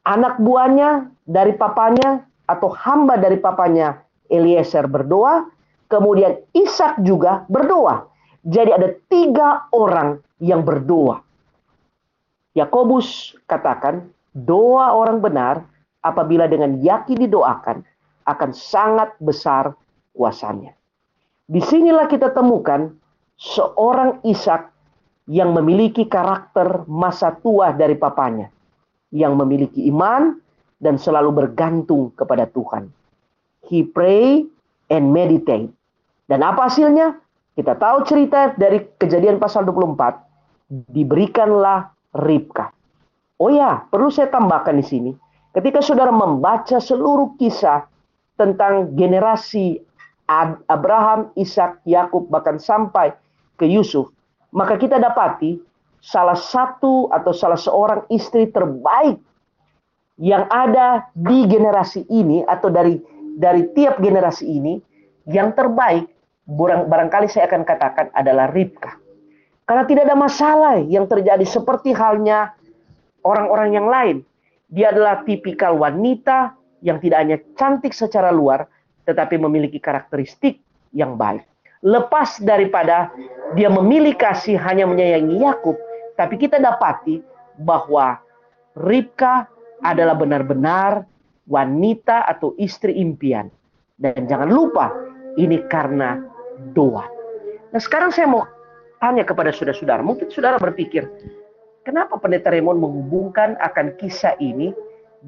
anak 0.07 0.39
buahnya 0.43 1.11
dari 1.27 1.55
papanya 1.55 2.27
atau 2.51 2.71
hamba 2.75 3.19
dari 3.19 3.39
papanya 3.39 4.03
Eliezer 4.27 4.89
berdoa, 4.89 5.47
kemudian 5.87 6.41
Ishak 6.57 7.01
juga 7.05 7.45
berdoa. 7.47 8.09
Jadi 8.43 8.71
ada 8.75 8.89
tiga 9.07 9.71
orang 9.71 10.19
yang 10.43 10.67
berdoa. 10.67 11.23
Yakobus 12.59 13.39
katakan, 13.47 14.11
doa 14.35 14.93
orang 14.93 15.23
benar 15.23 15.63
apabila 16.03 16.51
dengan 16.51 16.83
yakin 16.83 17.17
didoakan 17.29 17.87
akan 18.27 18.51
sangat 18.51 19.15
besar 19.23 19.73
kuasanya. 20.13 20.75
Di 21.47 21.63
sinilah 21.63 22.11
kita 22.11 22.35
temukan 22.35 22.93
seorang 23.39 24.21
Ishak 24.27 24.73
yang 25.31 25.55
memiliki 25.55 26.07
karakter 26.11 26.83
masa 26.91 27.35
tua 27.39 27.71
dari 27.71 27.95
papanya, 27.95 28.51
yang 29.13 29.37
memiliki 29.37 29.87
iman 29.93 30.41
dan 30.83 30.99
selalu 30.99 31.31
bergantung 31.31 32.11
kepada 32.19 32.49
Tuhan. 32.51 32.91
He 33.69 33.87
pray 33.87 34.43
and 34.91 35.13
meditate. 35.15 35.71
Dan 36.27 36.43
apa 36.43 36.67
hasilnya? 36.67 37.21
Kita 37.53 37.77
tahu 37.77 38.09
cerita 38.09 38.57
dari 38.57 38.81
kejadian 38.97 39.37
pasal 39.37 39.69
24. 39.69 40.89
Diberikanlah 40.89 41.93
Ribka. 42.17 42.73
Oh 43.37 43.53
ya, 43.53 43.85
perlu 43.93 44.09
saya 44.09 44.33
tambahkan 44.33 44.81
di 44.81 44.85
sini. 44.85 45.13
Ketika 45.53 45.85
saudara 45.85 46.09
membaca 46.09 46.81
seluruh 46.81 47.37
kisah 47.37 47.85
tentang 48.41 48.97
generasi 48.97 49.77
Abraham, 50.67 51.29
Ishak, 51.37 51.85
Yakub 51.85 52.33
bahkan 52.33 52.57
sampai 52.57 53.13
ke 53.61 53.69
Yusuf, 53.69 54.09
maka 54.49 54.81
kita 54.81 54.97
dapati 54.97 55.61
salah 56.03 56.37
satu 56.37 57.07
atau 57.15 57.31
salah 57.31 57.57
seorang 57.57 58.03
istri 58.11 58.51
terbaik 58.51 59.23
yang 60.19 60.51
ada 60.51 61.07
di 61.15 61.47
generasi 61.47 62.03
ini 62.11 62.43
atau 62.43 62.69
dari 62.69 62.99
dari 63.39 63.71
tiap 63.73 64.03
generasi 64.03 64.45
ini 64.45 64.83
yang 65.31 65.55
terbaik 65.55 66.11
barangkali 66.91 67.31
saya 67.31 67.47
akan 67.47 67.63
katakan 67.63 68.07
adalah 68.13 68.51
Ribka. 68.51 68.99
Karena 69.63 69.87
tidak 69.87 70.11
ada 70.11 70.17
masalah 70.19 70.75
yang 70.83 71.07
terjadi 71.07 71.47
seperti 71.47 71.95
halnya 71.95 72.53
orang-orang 73.23 73.71
yang 73.73 73.87
lain. 73.87 74.17
Dia 74.69 74.91
adalah 74.91 75.23
tipikal 75.23 75.79
wanita 75.79 76.59
yang 76.83 76.99
tidak 76.99 77.19
hanya 77.23 77.39
cantik 77.55 77.95
secara 77.95 78.35
luar, 78.35 78.67
tetapi 79.07 79.39
memiliki 79.39 79.79
karakteristik 79.79 80.59
yang 80.91 81.15
baik. 81.15 81.47
Lepas 81.83 82.43
daripada 82.43 83.15
dia 83.55 83.71
memilih 83.71 84.19
kasih 84.19 84.59
hanya 84.59 84.87
menyayangi 84.87 85.47
Yakub, 85.47 85.79
tapi 86.17 86.37
kita 86.37 86.61
dapati 86.61 87.21
bahwa 87.63 88.21
Ribka 88.73 89.49
adalah 89.85 90.17
benar-benar 90.17 91.05
wanita 91.45 92.25
atau 92.25 92.57
istri 92.57 92.97
impian. 92.97 93.53
Dan 94.01 94.25
jangan 94.25 94.49
lupa, 94.49 94.89
ini 95.37 95.61
karena 95.69 96.23
doa. 96.73 97.05
Nah 97.73 97.81
sekarang 97.81 98.09
saya 98.13 98.29
mau 98.29 98.49
tanya 99.03 99.27
kepada 99.27 99.53
saudara-saudara. 99.53 100.01
Mungkin 100.01 100.33
saudara 100.33 100.57
berpikir, 100.57 101.05
kenapa 101.85 102.17
pendeta 102.17 102.49
Raymond 102.49 102.81
menghubungkan 102.81 103.59
akan 103.61 103.97
kisah 104.01 104.39
ini 104.41 104.73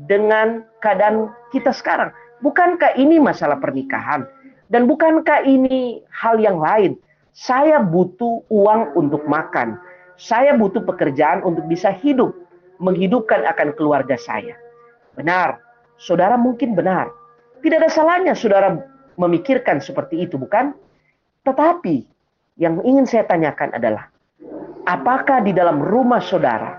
dengan 0.09 0.65
keadaan 0.81 1.29
kita 1.53 1.75
sekarang? 1.75 2.15
Bukankah 2.41 2.97
ini 2.97 3.21
masalah 3.21 3.61
pernikahan? 3.61 4.25
Dan 4.73 4.89
bukankah 4.89 5.45
ini 5.45 6.01
hal 6.11 6.41
yang 6.41 6.59
lain? 6.59 6.97
Saya 7.35 7.83
butuh 7.83 8.47
uang 8.49 8.95
untuk 8.95 9.27
makan. 9.27 9.77
Saya 10.15 10.55
butuh 10.55 10.83
pekerjaan 10.87 11.43
untuk 11.43 11.67
bisa 11.67 11.91
hidup. 11.91 12.35
Menghidupkan 12.83 13.47
akan 13.47 13.75
keluarga 13.79 14.19
saya. 14.19 14.59
Benar. 15.15 15.63
Saudara 15.95 16.35
mungkin 16.35 16.75
benar. 16.75 17.11
Tidak 17.63 17.79
ada 17.81 17.89
salahnya 17.89 18.35
saudara 18.35 18.75
memikirkan 19.15 19.79
seperti 19.79 20.27
itu, 20.27 20.37
bukan? 20.37 20.75
Tetapi 21.47 22.03
yang 22.61 22.83
ingin 22.83 23.07
saya 23.07 23.25
tanyakan 23.25 23.73
adalah, 23.73 24.11
apakah 24.85 25.41
di 25.41 25.55
dalam 25.55 25.81
rumah 25.81 26.21
saudara 26.21 26.77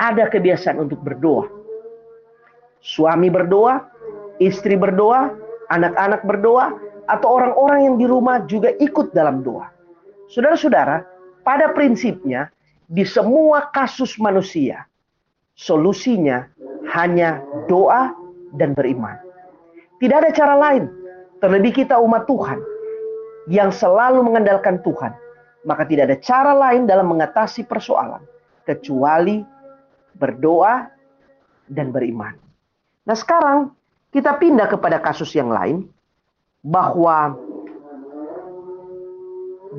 ada 0.00 0.26
kebiasaan 0.26 0.80
untuk 0.80 1.04
berdoa? 1.04 1.46
Suami 2.84 3.28
berdoa, 3.32 3.84
istri 4.40 4.74
berdoa, 4.74 5.32
anak-anak 5.70 6.24
berdoa, 6.24 6.74
atau 7.08 7.36
orang-orang 7.36 7.80
yang 7.92 7.96
di 8.00 8.06
rumah 8.08 8.42
juga 8.48 8.72
ikut 8.80 9.12
dalam 9.12 9.44
doa. 9.44 9.68
Saudara-saudara, 10.32 11.04
pada 11.44 11.70
prinsipnya 11.76 12.48
di 12.88 13.04
semua 13.04 13.68
kasus 13.70 14.16
manusia, 14.16 14.88
solusinya 15.54 16.48
hanya 16.90 17.40
doa 17.68 18.12
dan 18.56 18.72
beriman. 18.72 19.16
Tidak 20.00 20.16
ada 20.16 20.30
cara 20.34 20.56
lain. 20.58 20.88
Terlebih 21.38 21.84
kita 21.84 22.00
umat 22.00 22.24
Tuhan 22.24 22.58
yang 23.52 23.68
selalu 23.68 24.24
mengandalkan 24.24 24.80
Tuhan. 24.80 25.12
Maka 25.64 25.88
tidak 25.88 26.12
ada 26.12 26.18
cara 26.20 26.52
lain 26.52 26.84
dalam 26.84 27.08
mengatasi 27.08 27.64
persoalan. 27.64 28.20
Kecuali 28.64 29.44
berdoa 30.16 30.88
dan 31.68 31.92
beriman. 31.92 32.36
Nah 33.04 33.16
sekarang 33.16 33.72
kita 34.12 34.36
pindah 34.40 34.68
kepada 34.68 35.00
kasus 35.00 35.32
yang 35.36 35.52
lain. 35.52 35.88
Bahwa 36.64 37.36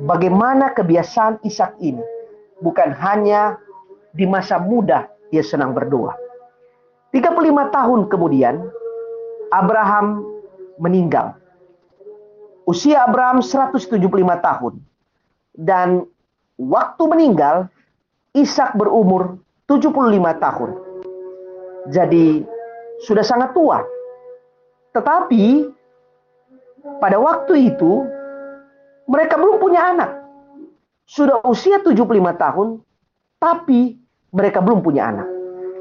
bagaimana 0.04 0.76
kebiasaan 0.76 1.40
Ishak 1.40 1.80
ini. 1.80 2.02
Bukan 2.60 2.92
hanya 2.92 3.56
di 4.12 4.24
masa 4.28 4.60
muda 4.60 5.08
dia 5.32 5.44
senang 5.44 5.72
berdoa. 5.72 6.16
35 7.12 7.72
tahun 7.72 8.00
kemudian 8.12 8.60
Abraham 9.48 10.24
meninggal. 10.76 11.36
Usia 12.68 13.06
Abraham 13.06 13.40
175 13.40 13.96
tahun. 14.42 14.74
Dan 15.56 16.04
waktu 16.60 17.02
meninggal, 17.08 17.72
Ishak 18.36 18.76
berumur 18.76 19.40
75 19.64 20.36
tahun. 20.36 20.70
Jadi 21.88 22.44
sudah 23.06 23.24
sangat 23.24 23.54
tua. 23.54 23.80
Tetapi 24.92 25.44
pada 26.98 27.16
waktu 27.16 27.72
itu 27.72 28.04
mereka 29.06 29.38
belum 29.38 29.62
punya 29.62 29.94
anak. 29.94 30.10
Sudah 31.06 31.38
usia 31.46 31.78
75 31.78 32.02
tahun, 32.34 32.82
tapi 33.38 33.94
mereka 34.34 34.58
belum 34.58 34.82
punya 34.82 35.06
anak. 35.14 35.28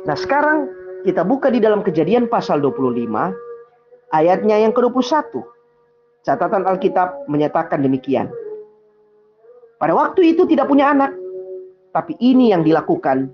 Nah 0.06 0.14
sekarang 0.14 0.70
kita 1.02 1.26
buka 1.26 1.50
di 1.50 1.58
dalam 1.58 1.82
kejadian 1.82 2.30
pasal 2.30 2.62
25 2.62 3.10
ayatnya 4.14 4.62
yang 4.62 4.74
ke-21. 4.74 5.42
Catatan 6.26 6.66
Alkitab 6.66 7.30
menyatakan 7.30 7.82
demikian. 7.86 8.30
Pada 9.78 9.94
waktu 9.94 10.34
itu 10.34 10.50
tidak 10.50 10.70
punya 10.70 10.90
anak, 10.94 11.14
tapi 11.94 12.18
ini 12.18 12.50
yang 12.50 12.66
dilakukan 12.66 13.30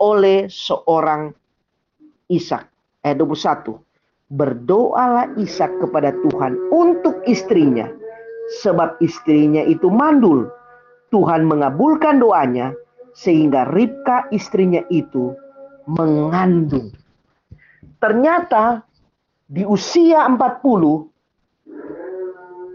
oleh 0.00 0.50
seorang 0.50 1.32
Ishak. 2.28 2.68
Ayat 3.04 3.16
21. 3.20 3.80
Berdoalah 4.32 5.36
Ishak 5.36 5.80
kepada 5.80 6.12
Tuhan 6.12 6.56
untuk 6.72 7.20
istrinya, 7.28 7.88
sebab 8.62 8.98
istrinya 8.98 9.62
itu 9.62 9.86
mandul. 9.92 10.50
Tuhan 11.12 11.44
mengabulkan 11.44 12.24
doanya, 12.24 12.72
sehingga 13.12 13.68
Ribka 13.68 14.32
istrinya 14.32 14.80
itu 14.88 15.36
mengandung. 15.84 16.88
Ternyata 18.00 18.80
di 19.46 19.62
usia 19.68 20.24
40, 20.24 21.12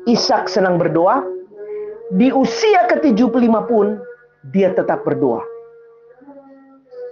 Ishak 0.08 0.48
senang 0.48 0.80
berdoa. 0.80 1.20
Di 2.08 2.32
usia 2.32 2.88
ke-75 2.88 3.52
pun, 3.68 4.00
dia 4.56 4.72
tetap 4.72 5.04
berdoa. 5.04 5.44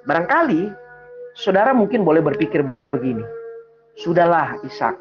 Barangkali, 0.08 0.72
saudara 1.36 1.76
mungkin 1.76 2.08
boleh 2.08 2.24
berpikir 2.24 2.64
begini. 2.94 3.26
Sudahlah 4.00 4.62
Ishak, 4.64 4.96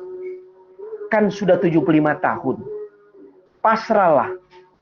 kan 1.14 1.30
sudah 1.30 1.60
75 1.62 1.86
tahun. 2.18 2.56
Pasrahlah, 3.64 4.28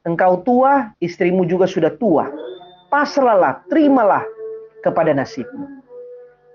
engkau 0.03 0.43
tua, 0.43 0.91
istrimu 0.99 1.47
juga 1.47 1.71
sudah 1.71 1.95
tua. 1.95 2.27
Pasrahlah, 2.91 3.63
terimalah 3.71 4.27
kepada 4.83 5.15
nasibmu. 5.15 5.71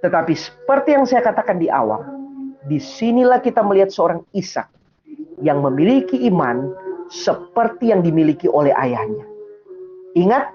Tetapi 0.03 0.35
seperti 0.35 0.99
yang 0.99 1.07
saya 1.07 1.23
katakan 1.23 1.55
di 1.55 1.71
awal, 1.71 2.03
di 2.67 2.83
sinilah 2.83 3.39
kita 3.39 3.63
melihat 3.63 3.95
seorang 3.95 4.27
Ishak 4.35 4.67
yang 5.39 5.63
memiliki 5.63 6.27
iman 6.27 6.75
seperti 7.07 7.95
yang 7.95 8.03
dimiliki 8.03 8.51
oleh 8.51 8.75
ayahnya. 8.75 9.23
Ingat, 10.19 10.51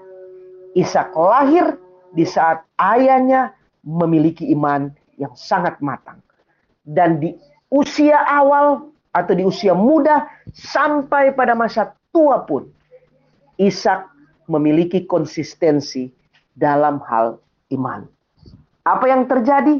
Ishak 0.77 1.17
lahir 1.17 1.81
di 2.13 2.21
saat 2.21 2.61
ayahnya 2.77 3.57
memiliki 3.81 4.45
iman 4.53 4.93
yang 5.17 5.33
sangat 5.33 5.81
matang. 5.81 6.21
Dan 6.85 7.17
di 7.17 7.33
usia 7.73 8.21
awal 8.29 8.92
atau 9.13 9.33
di 9.37 9.45
usia 9.45 9.77
muda 9.77 10.25
sampai 10.51 11.31
pada 11.37 11.53
masa 11.53 11.93
tua 12.09 12.41
pun, 12.43 12.65
Ishak 13.61 14.09
memiliki 14.49 15.05
konsistensi 15.05 16.09
dalam 16.57 16.97
hal 17.05 17.37
iman. 17.71 18.09
Apa 18.83 19.05
yang 19.07 19.29
terjadi? 19.29 19.79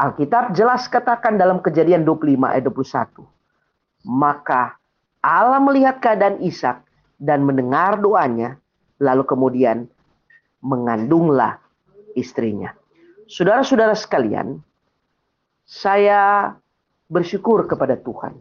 Alkitab 0.00 0.56
jelas 0.56 0.88
katakan 0.88 1.36
dalam 1.36 1.60
kejadian 1.60 2.08
25 2.08 2.40
ayat 2.48 2.64
21. 2.64 3.20
Maka 4.08 4.80
Allah 5.20 5.60
melihat 5.60 6.00
keadaan 6.00 6.40
Ishak 6.40 6.80
dan 7.20 7.44
mendengar 7.44 8.00
doanya, 8.00 8.56
lalu 8.96 9.28
kemudian 9.28 9.84
mengandunglah 10.64 11.60
istrinya. 12.16 12.72
Saudara-saudara 13.28 13.92
sekalian, 13.92 14.64
saya 15.68 16.56
bersyukur 17.12 17.68
kepada 17.68 18.00
Tuhan. 18.00 18.40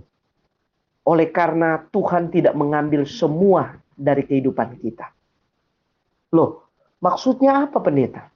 Oleh 1.07 1.31
karena 1.31 1.83
Tuhan 1.89 2.33
tidak 2.33 2.57
mengambil 2.57 3.07
semua 3.07 3.79
dari 3.95 4.23
kehidupan 4.23 4.79
kita. 4.79 5.11
Loh, 6.35 6.69
maksudnya 7.01 7.67
apa 7.67 7.79
pendeta? 7.81 8.29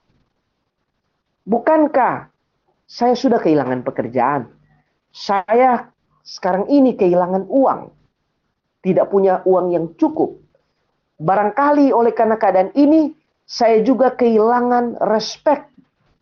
Bukankah 1.44 2.32
saya 2.88 3.14
sudah 3.16 3.40
kehilangan 3.40 3.84
pekerjaan? 3.84 4.48
Saya 5.14 5.92
sekarang 6.24 6.66
ini 6.72 6.96
kehilangan 6.96 7.46
uang. 7.48 7.92
Tidak 8.84 9.06
punya 9.08 9.40
uang 9.44 9.66
yang 9.72 9.86
cukup. 9.96 10.40
Barangkali 11.20 11.94
oleh 11.94 12.12
karena 12.12 12.36
keadaan 12.36 12.74
ini, 12.74 13.14
saya 13.44 13.80
juga 13.84 14.12
kehilangan 14.12 14.98
respect 15.08 15.68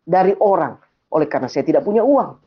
dari 0.07 0.35
orang. 0.39 0.79
Oleh 1.11 1.27
karena 1.31 1.47
saya 1.51 1.67
tidak 1.67 1.87
punya 1.87 2.03
uang. 2.03 2.39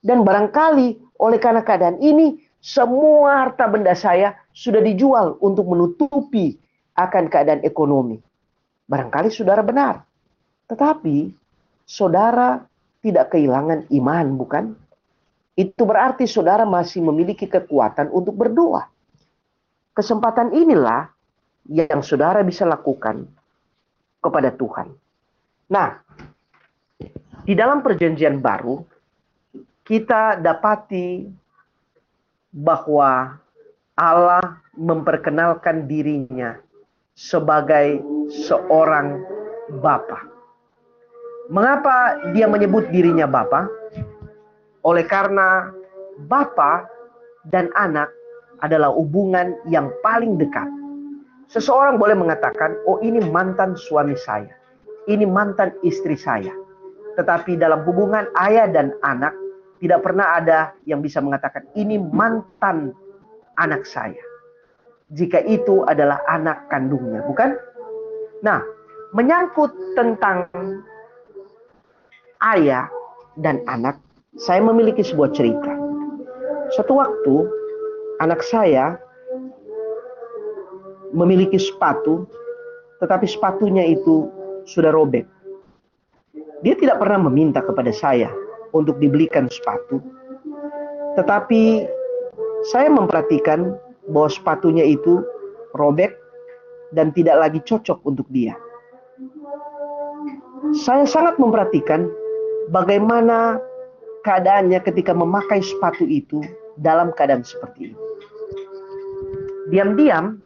Dan 0.00 0.24
barangkali 0.24 1.18
oleh 1.20 1.38
karena 1.38 1.60
keadaan 1.60 2.00
ini, 2.00 2.40
semua 2.60 3.48
harta 3.48 3.64
benda 3.64 3.96
saya 3.96 4.36
sudah 4.52 4.84
dijual 4.84 5.40
untuk 5.40 5.64
menutupi 5.64 6.60
akan 6.92 7.32
keadaan 7.32 7.64
ekonomi. 7.64 8.20
Barangkali 8.84 9.32
saudara 9.32 9.64
benar. 9.64 10.04
Tetapi 10.68 11.32
saudara 11.88 12.60
tidak 13.00 13.32
kehilangan 13.32 13.88
iman, 13.88 14.26
bukan? 14.36 14.64
Itu 15.56 15.88
berarti 15.88 16.28
saudara 16.28 16.68
masih 16.68 17.00
memiliki 17.00 17.48
kekuatan 17.48 18.12
untuk 18.12 18.36
berdoa. 18.36 18.86
Kesempatan 19.96 20.52
inilah 20.52 21.08
yang 21.72 22.04
saudara 22.04 22.44
bisa 22.44 22.68
lakukan 22.68 23.24
kepada 24.20 24.52
Tuhan. 24.52 24.92
Nah, 25.72 25.96
di 27.40 27.54
dalam 27.56 27.80
perjanjian 27.80 28.38
baru, 28.38 28.84
kita 29.82 30.38
dapati 30.38 31.39
bahwa 32.50 33.38
Allah 33.94 34.42
memperkenalkan 34.74 35.86
dirinya 35.86 36.58
sebagai 37.14 38.00
seorang 38.46 39.20
Bapa. 39.78 40.26
Mengapa 41.50 42.18
dia 42.34 42.46
menyebut 42.50 42.90
dirinya 42.90 43.26
Bapa? 43.26 43.66
Oleh 44.82 45.06
karena 45.06 45.70
Bapa 46.26 46.86
dan 47.50 47.70
anak 47.78 48.10
adalah 48.64 48.92
hubungan 48.92 49.56
yang 49.70 49.88
paling 50.02 50.36
dekat. 50.36 50.66
Seseorang 51.50 51.98
boleh 51.98 52.14
mengatakan, 52.14 52.78
"Oh, 52.86 53.02
ini 53.02 53.18
mantan 53.18 53.74
suami 53.74 54.14
saya. 54.14 54.54
Ini 55.10 55.26
mantan 55.26 55.74
istri 55.82 56.14
saya." 56.14 56.54
Tetapi 57.18 57.58
dalam 57.58 57.82
hubungan 57.82 58.30
ayah 58.38 58.70
dan 58.70 58.94
anak 59.02 59.34
tidak 59.80 60.04
pernah 60.04 60.36
ada 60.36 60.76
yang 60.84 61.00
bisa 61.00 61.24
mengatakan 61.24 61.64
ini 61.72 61.96
mantan 61.96 62.92
anak 63.56 63.88
saya. 63.88 64.20
Jika 65.10 65.42
itu 65.48 65.82
adalah 65.88 66.22
anak 66.28 66.70
kandungnya, 66.70 67.24
bukan? 67.26 67.56
Nah, 68.44 68.62
menyangkut 69.16 69.74
tentang 69.98 70.46
ayah 72.44 72.86
dan 73.40 73.64
anak, 73.66 73.98
saya 74.38 74.62
memiliki 74.62 75.02
sebuah 75.02 75.34
cerita. 75.34 75.74
Suatu 76.76 77.00
waktu, 77.00 77.34
anak 78.22 78.44
saya 78.46 78.94
memiliki 81.10 81.58
sepatu, 81.58 82.28
tetapi 83.02 83.26
sepatunya 83.26 83.82
itu 83.82 84.30
sudah 84.68 84.94
robek. 84.94 85.26
Dia 86.62 86.76
tidak 86.78 87.02
pernah 87.02 87.26
meminta 87.26 87.64
kepada 87.64 87.90
saya 87.90 88.30
untuk 88.72 88.98
dibelikan 88.98 89.50
sepatu. 89.50 90.02
Tetapi 91.18 91.86
saya 92.70 92.88
memperhatikan 92.92 93.74
bahwa 94.10 94.30
sepatunya 94.30 94.84
itu 94.84 95.24
robek 95.74 96.14
dan 96.92 97.14
tidak 97.14 97.38
lagi 97.38 97.60
cocok 97.62 98.02
untuk 98.04 98.26
dia. 98.30 98.54
Saya 100.86 101.02
sangat 101.08 101.40
memperhatikan 101.40 102.06
bagaimana 102.70 103.58
keadaannya 104.22 104.78
ketika 104.84 105.16
memakai 105.16 105.64
sepatu 105.64 106.04
itu 106.06 106.44
dalam 106.78 107.10
keadaan 107.16 107.42
seperti 107.42 107.90
ini. 107.90 107.98
Diam-diam, 109.70 110.42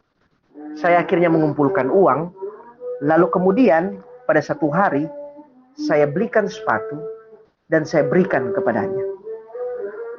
saya 0.77 1.01
akhirnya 1.01 1.33
mengumpulkan 1.33 1.89
uang, 1.89 2.29
lalu 3.01 3.27
kemudian 3.33 3.99
pada 4.29 4.41
satu 4.41 4.69
hari, 4.69 5.09
saya 5.75 6.07
belikan 6.07 6.47
sepatu 6.47 7.01
dan 7.69 7.87
saya 7.87 8.05
berikan 8.05 8.53
kepadanya. 8.53 9.03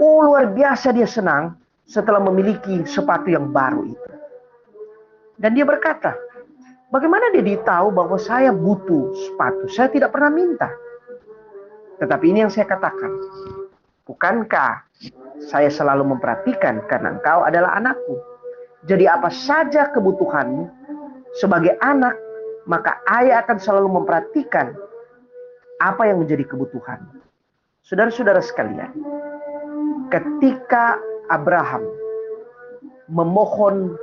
Oh 0.03 0.21
luar 0.27 0.53
biasa 0.53 0.93
dia 0.93 1.09
senang 1.09 1.57
setelah 1.87 2.21
memiliki 2.21 2.85
sepatu 2.85 3.31
yang 3.33 3.55
baru 3.55 3.87
itu. 3.87 4.13
Dan 5.37 5.53
dia 5.53 5.65
berkata, 5.69 6.17
bagaimana 6.89 7.31
dia 7.33 7.61
tahu 7.63 7.93
bahwa 7.93 8.17
saya 8.17 8.51
butuh 8.51 9.13
sepatu? 9.15 9.69
Saya 9.69 9.89
tidak 9.93 10.13
pernah 10.13 10.33
minta. 10.33 10.69
Tetapi 12.01 12.25
ini 12.29 12.45
yang 12.45 12.53
saya 12.53 12.69
katakan. 12.69 13.13
Bukankah 14.07 14.87
saya 15.51 15.67
selalu 15.67 16.17
memperhatikan 16.17 16.79
karena 16.87 17.19
engkau 17.19 17.43
adalah 17.43 17.75
anakku. 17.77 18.17
Jadi 18.87 19.05
apa 19.11 19.29
saja 19.35 19.91
kebutuhanmu 19.91 20.71
sebagai 21.37 21.75
anak, 21.83 22.15
maka 22.71 23.03
ayah 23.19 23.43
akan 23.43 23.59
selalu 23.59 23.99
memperhatikan 23.99 24.79
apa 25.83 26.07
yang 26.07 26.23
menjadi 26.23 26.47
kebutuhanmu. 26.47 27.26
Saudara-saudara 27.87 28.43
sekalian, 28.43 28.91
ketika 30.11 30.99
Abraham 31.31 31.87
memohon 33.07 33.95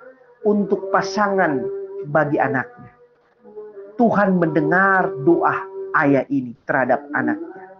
untuk 0.48 0.88
pasangan 0.88 1.60
bagi 2.08 2.40
anaknya, 2.40 2.96
Tuhan 4.00 4.40
mendengar 4.40 5.12
doa 5.28 5.68
ayah 6.00 6.24
ini 6.32 6.56
terhadap 6.64 7.04
anaknya. 7.12 7.76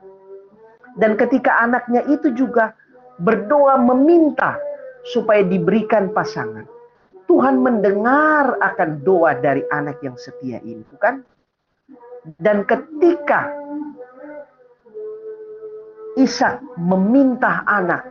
Dan 1.00 1.16
ketika 1.16 1.64
anaknya 1.64 2.04
itu 2.12 2.36
juga 2.36 2.76
berdoa 3.24 3.80
meminta 3.80 4.60
supaya 5.08 5.40
diberikan 5.40 6.12
pasangan, 6.12 6.68
Tuhan 7.32 7.64
mendengar 7.64 8.60
akan 8.60 9.08
doa 9.08 9.40
dari 9.40 9.64
anak 9.72 10.04
yang 10.04 10.20
setia 10.20 10.60
ini, 10.68 10.84
bukan? 10.84 11.24
Dan 12.44 12.68
ketika 12.68 13.63
Ishak 16.14 16.62
meminta 16.78 17.66
anak 17.66 18.06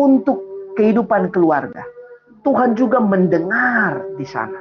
untuk 0.00 0.40
kehidupan 0.78 1.28
keluarga. 1.34 1.84
Tuhan 2.46 2.72
juga 2.78 3.02
mendengar 3.02 4.00
di 4.16 4.24
sana. 4.24 4.56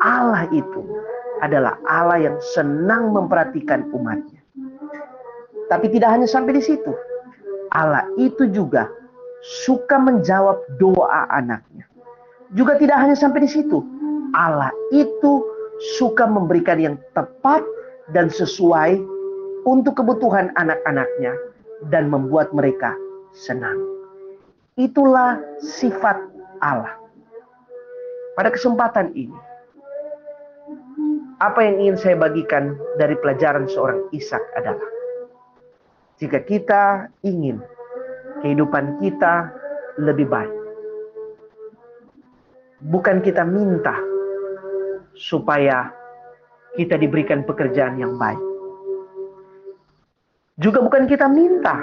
Allah 0.00 0.48
itu 0.48 0.80
adalah 1.44 1.76
Allah 1.84 2.30
yang 2.30 2.36
senang 2.56 3.12
memperhatikan 3.12 3.92
umatnya. 3.92 4.40
Tapi 5.68 5.86
tidak 5.92 6.16
hanya 6.16 6.26
sampai 6.30 6.56
di 6.56 6.62
situ. 6.64 6.92
Allah 7.70 8.08
itu 8.16 8.48
juga 8.48 8.88
suka 9.66 10.00
menjawab 10.00 10.56
doa 10.80 11.28
anaknya. 11.28 11.84
Juga 12.56 12.80
tidak 12.80 12.98
hanya 12.98 13.14
sampai 13.14 13.44
di 13.44 13.50
situ. 13.50 13.84
Allah 14.34 14.72
itu 14.90 15.44
suka 16.00 16.26
memberikan 16.26 16.80
yang 16.80 16.96
tepat 17.14 17.62
dan 18.10 18.32
sesuai 18.32 19.19
untuk 19.64 20.00
kebutuhan 20.00 20.52
anak-anaknya 20.56 21.36
dan 21.88 22.08
membuat 22.12 22.52
mereka 22.52 22.96
senang. 23.32 23.78
Itulah 24.76 25.40
sifat 25.60 26.16
Allah. 26.60 26.96
Pada 28.36 28.48
kesempatan 28.48 29.12
ini, 29.12 29.36
apa 31.40 31.60
yang 31.64 31.76
ingin 31.80 31.96
saya 31.96 32.16
bagikan 32.16 32.76
dari 32.96 33.16
pelajaran 33.20 33.68
seorang 33.68 34.08
Ishak 34.12 34.40
adalah 34.56 34.88
jika 36.20 36.38
kita 36.44 37.08
ingin 37.24 37.64
kehidupan 38.44 39.00
kita 39.00 39.48
lebih 40.00 40.28
baik, 40.28 40.52
bukan 42.92 43.24
kita 43.24 43.44
minta 43.44 43.96
supaya 45.16 45.88
kita 46.76 47.00
diberikan 47.00 47.44
pekerjaan 47.44 47.96
yang 47.96 48.20
baik, 48.20 48.40
juga 50.60 50.84
bukan 50.84 51.08
kita 51.08 51.26
minta 51.26 51.80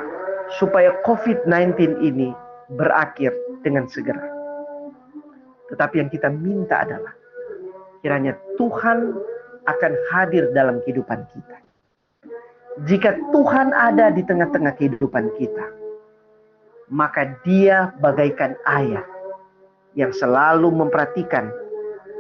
supaya 0.62 0.94
COVID-19 1.04 1.98
ini 2.00 2.30
berakhir 2.78 3.34
dengan 3.66 3.90
segera. 3.90 4.22
Tetapi 5.68 5.96
yang 6.00 6.10
kita 6.14 6.30
minta 6.32 6.86
adalah 6.86 7.12
kiranya 8.00 8.38
Tuhan 8.56 9.18
akan 9.68 9.94
hadir 10.14 10.54
dalam 10.56 10.80
kehidupan 10.86 11.28
kita. 11.34 11.58
Jika 12.86 13.18
Tuhan 13.34 13.74
ada 13.74 14.14
di 14.14 14.22
tengah-tengah 14.22 14.78
kehidupan 14.78 15.34
kita, 15.42 15.66
maka 16.94 17.36
dia 17.44 17.92
bagaikan 18.00 18.54
ayah 18.70 19.04
yang 19.98 20.14
selalu 20.14 20.70
memperhatikan 20.70 21.50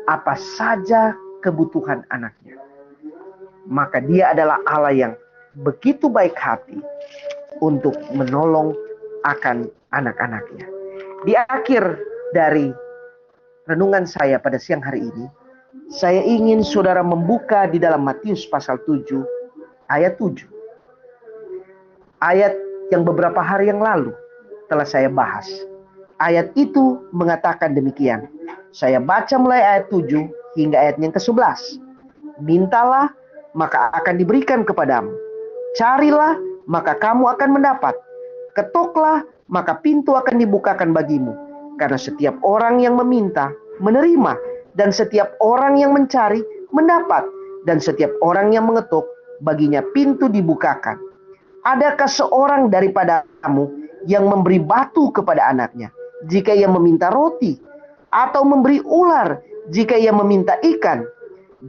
apa 0.09 0.33
saja 0.57 1.13
kebutuhan 1.45 2.01
anaknya. 2.09 2.57
Maka 3.69 4.01
dia 4.01 4.33
adalah 4.33 4.57
Allah 4.65 4.95
yang 4.95 5.13
begitu 5.65 6.05
baik 6.05 6.37
hati 6.37 6.77
untuk 7.65 7.97
menolong 8.13 8.77
akan 9.25 9.65
anak-anaknya. 9.93 10.65
Di 11.25 11.33
akhir 11.33 11.97
dari 12.37 12.69
renungan 13.65 14.05
saya 14.05 14.37
pada 14.37 14.61
siang 14.61 14.83
hari 14.83 15.09
ini, 15.09 15.25
Saya 15.87 16.19
ingin 16.19 16.67
saudara 16.67 16.99
membuka 16.99 17.63
di 17.63 17.79
dalam 17.79 18.03
Matius 18.03 18.43
pasal 18.51 18.75
7 18.83 19.23
ayat 19.87 20.19
7. 20.19 20.43
Ayat 22.19 22.51
yang 22.91 23.07
beberapa 23.07 23.39
hari 23.39 23.71
yang 23.71 23.79
lalu 23.79 24.11
telah 24.67 24.83
saya 24.83 25.07
bahas. 25.07 25.47
Ayat 26.19 26.51
itu 26.59 26.99
mengatakan 27.15 27.71
demikian. 27.71 28.27
Saya 28.75 28.99
baca 28.99 29.31
mulai 29.39 29.63
ayat 29.63 29.87
7 29.87 30.27
hingga 30.59 30.75
ayat 30.75 30.99
yang 30.99 31.15
ke-11. 31.15 31.79
Mintalah, 32.43 33.07
maka 33.55 33.87
akan 33.95 34.19
diberikan 34.19 34.67
kepadamu. 34.67 35.26
Carilah, 35.75 36.37
maka 36.69 36.95
kamu 36.95 37.27
akan 37.35 37.49
mendapat. 37.59 37.95
Ketoklah, 38.55 39.27
maka 39.51 39.75
pintu 39.83 40.15
akan 40.15 40.39
dibukakan 40.39 40.95
bagimu. 40.95 41.35
Karena 41.75 41.99
setiap 41.99 42.39
orang 42.47 42.79
yang 42.79 42.95
meminta, 42.95 43.51
menerima. 43.83 44.37
Dan 44.77 44.93
setiap 44.93 45.35
orang 45.43 45.75
yang 45.81 45.91
mencari, 45.91 46.39
mendapat. 46.71 47.25
Dan 47.67 47.83
setiap 47.83 48.13
orang 48.23 48.55
yang 48.55 48.69
mengetuk, 48.69 49.03
baginya 49.43 49.83
pintu 49.91 50.31
dibukakan. 50.31 50.95
Adakah 51.67 52.07
seorang 52.07 52.71
daripada 52.71 53.27
kamu 53.43 53.67
yang 54.07 54.29
memberi 54.29 54.61
batu 54.63 55.11
kepada 55.11 55.51
anaknya 55.51 55.91
jika 56.25 56.55
ia 56.55 56.65
meminta 56.71 57.11
roti 57.11 57.59
atau 58.09 58.47
memberi 58.47 58.79
ular 58.81 59.41
jika 59.69 59.99
ia 59.99 60.15
meminta 60.15 60.55
ikan. 60.63 61.03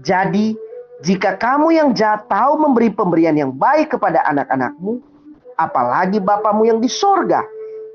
Jadi, 0.05 0.55
jika 0.99 1.39
kamu 1.39 1.79
yang 1.79 1.89
jahat 1.95 2.27
tahu 2.27 2.59
memberi 2.59 2.91
pemberian 2.91 3.39
yang 3.39 3.55
baik 3.55 3.95
kepada 3.95 4.19
anak-anakmu, 4.27 4.99
apalagi 5.55 6.19
Bapamu 6.19 6.67
yang 6.67 6.83
di 6.83 6.91
sorga, 6.91 7.47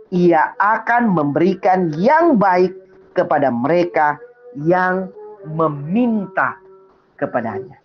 ia 0.08 0.56
akan 0.56 1.12
memberikan 1.12 1.92
yang 2.00 2.40
baik 2.40 2.72
kepada 3.12 3.52
mereka 3.52 4.16
yang 4.56 5.12
meminta 5.44 6.56
kepadanya. 7.20 7.84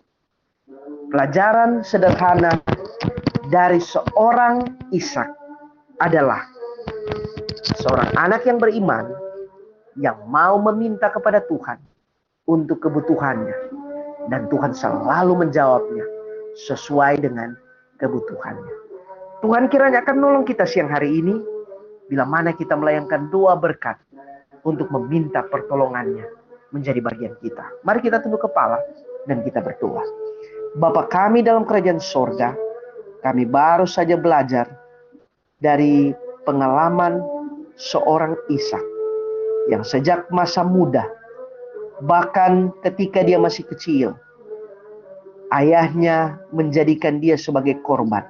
Pelajaran 1.11 1.83
sederhana 1.83 2.55
dari 3.51 3.81
seorang 3.81 4.61
Ishak 4.93 5.27
adalah 5.99 6.47
seorang 7.81 8.13
anak 8.15 8.47
yang 8.47 8.55
beriman 8.61 9.09
yang 9.99 10.15
mau 10.31 10.55
meminta 10.71 11.11
kepada 11.11 11.43
Tuhan 11.43 11.81
untuk 12.47 12.79
kebutuhannya. 12.79 13.88
Dan 14.29 14.45
Tuhan 14.53 14.77
selalu 14.77 15.45
menjawabnya 15.45 16.05
sesuai 16.69 17.25
dengan 17.25 17.57
kebutuhannya. 17.97 18.73
Tuhan 19.41 19.71
kiranya 19.71 20.03
akan 20.03 20.17
nolong 20.19 20.45
kita 20.45 20.67
siang 20.67 20.91
hari 20.91 21.23
ini 21.23 21.35
bila 22.09 22.25
mana 22.25 22.53
kita 22.53 22.75
melayangkan 22.75 23.31
doa 23.31 23.55
berkat 23.55 23.95
untuk 24.67 24.91
meminta 24.91 25.45
pertolongannya 25.47 26.27
menjadi 26.75 26.99
bagian 27.01 27.33
kita. 27.39 27.65
Mari 27.87 27.99
kita 28.03 28.19
tunduk 28.21 28.43
kepala 28.45 28.77
dan 29.25 29.41
kita 29.41 29.63
berdoa. 29.63 30.03
Bapak 30.77 31.09
kami 31.09 31.41
dalam 31.41 31.65
kerajaan 31.65 31.97
sorga, 31.97 32.53
kami 33.25 33.49
baru 33.49 33.89
saja 33.89 34.19
belajar 34.19 34.69
dari 35.57 36.13
pengalaman 36.45 37.23
seorang 37.79 38.37
Ishak 38.51 38.83
yang 39.71 39.81
sejak 39.81 40.29
masa 40.29 40.61
muda, 40.61 41.05
bahkan 42.03 42.71
ketika 42.85 43.23
dia 43.23 43.35
masih 43.39 43.67
kecil, 43.67 44.15
ayahnya 45.51 46.39
menjadikan 46.55 47.19
dia 47.19 47.35
sebagai 47.35 47.79
korban. 47.83 48.23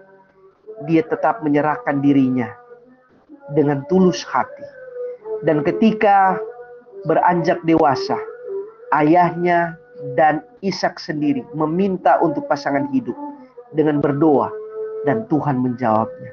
Dia 0.87 1.03
tetap 1.03 1.43
menyerahkan 1.43 1.99
dirinya 1.99 2.47
dengan 3.51 3.83
tulus 3.91 4.23
hati. 4.23 4.63
Dan 5.43 5.63
ketika 5.63 6.39
beranjak 7.03 7.59
dewasa, 7.67 8.15
ayahnya 8.95 9.75
dan 10.15 10.43
Ishak 10.63 10.99
sendiri 10.99 11.43
meminta 11.51 12.19
untuk 12.23 12.47
pasangan 12.47 12.87
hidup 12.95 13.15
dengan 13.75 13.99
berdoa 13.99 14.51
dan 15.03 15.27
Tuhan 15.27 15.59
menjawabnya. 15.59 16.31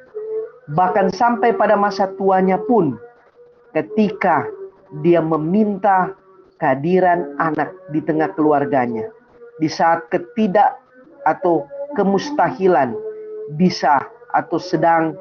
Bahkan 0.74 1.14
sampai 1.14 1.54
pada 1.54 1.78
masa 1.78 2.10
tuanya 2.18 2.58
pun 2.58 2.98
ketika 3.74 4.46
dia 5.02 5.22
meminta 5.22 6.14
kehadiran 6.60 7.36
anak 7.40 7.72
di 7.92 8.00
tengah 8.04 8.32
keluarganya. 8.36 9.08
Di 9.56 9.68
saat 9.72 10.08
ketidak 10.12 10.76
atau 11.24 11.64
kemustahilan 11.96 12.92
bisa 13.56 14.04
atau 14.36 14.60
sedang 14.60 15.16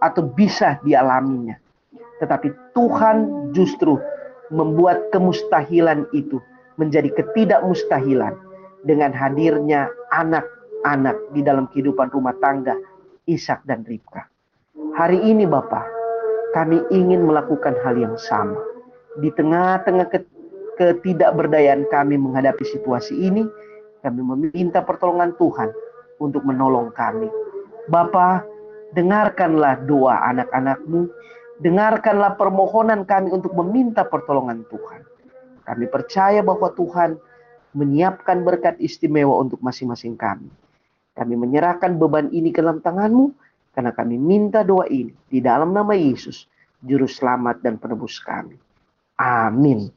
atau 0.00 0.22
bisa 0.32 0.80
dialaminya. 0.82 1.54
Tetapi 2.18 2.74
Tuhan 2.74 3.50
justru 3.52 4.00
membuat 4.48 5.12
kemustahilan 5.12 6.08
itu 6.16 6.40
menjadi 6.80 7.12
ketidakmustahilan 7.14 8.34
dengan 8.82 9.14
hadirnya 9.14 9.86
anak-anak 10.10 11.16
di 11.36 11.40
dalam 11.44 11.68
kehidupan 11.70 12.10
rumah 12.10 12.34
tangga 12.42 12.74
Ishak 13.28 13.62
dan 13.68 13.86
Ribka. 13.86 14.26
Hari 14.98 15.18
ini 15.24 15.46
Bapak, 15.46 15.86
kami 16.56 16.82
ingin 16.90 17.24
melakukan 17.24 17.78
hal 17.86 17.94
yang 17.96 18.16
sama. 18.18 18.71
Di 19.20 19.28
tengah-tengah 19.36 20.08
ketidakberdayaan 20.80 21.84
kami 21.92 22.16
menghadapi 22.16 22.64
situasi 22.64 23.12
ini, 23.12 23.44
kami 24.00 24.20
meminta 24.24 24.80
pertolongan 24.80 25.36
Tuhan 25.36 25.68
untuk 26.16 26.46
menolong 26.48 26.94
kami. 26.96 27.28
Bapak, 27.92 28.46
dengarkanlah 28.96 29.84
doa 29.84 30.16
anak-anakmu, 30.32 31.12
dengarkanlah 31.60 32.40
permohonan 32.40 33.04
kami 33.04 33.34
untuk 33.34 33.52
meminta 33.60 34.06
pertolongan 34.06 34.64
Tuhan. 34.72 35.04
Kami 35.62 35.84
percaya 35.92 36.40
bahwa 36.40 36.72
Tuhan 36.72 37.20
menyiapkan 37.76 38.44
berkat 38.44 38.76
istimewa 38.80 39.38
untuk 39.40 39.60
masing-masing 39.60 40.16
kami. 40.16 40.48
Kami 41.12 41.34
menyerahkan 41.36 42.00
beban 42.00 42.32
ini 42.32 42.48
ke 42.48 42.64
dalam 42.64 42.80
tanganmu, 42.80 43.32
karena 43.76 43.92
kami 43.92 44.16
minta 44.16 44.64
doa 44.64 44.88
ini 44.88 45.12
di 45.28 45.40
dalam 45.40 45.72
nama 45.76 45.92
Yesus, 45.92 46.48
Juru 46.80 47.08
Selamat 47.08 47.60
dan 47.60 47.76
Penebus 47.76 48.20
kami. 48.20 48.56
Amin. 49.18 49.92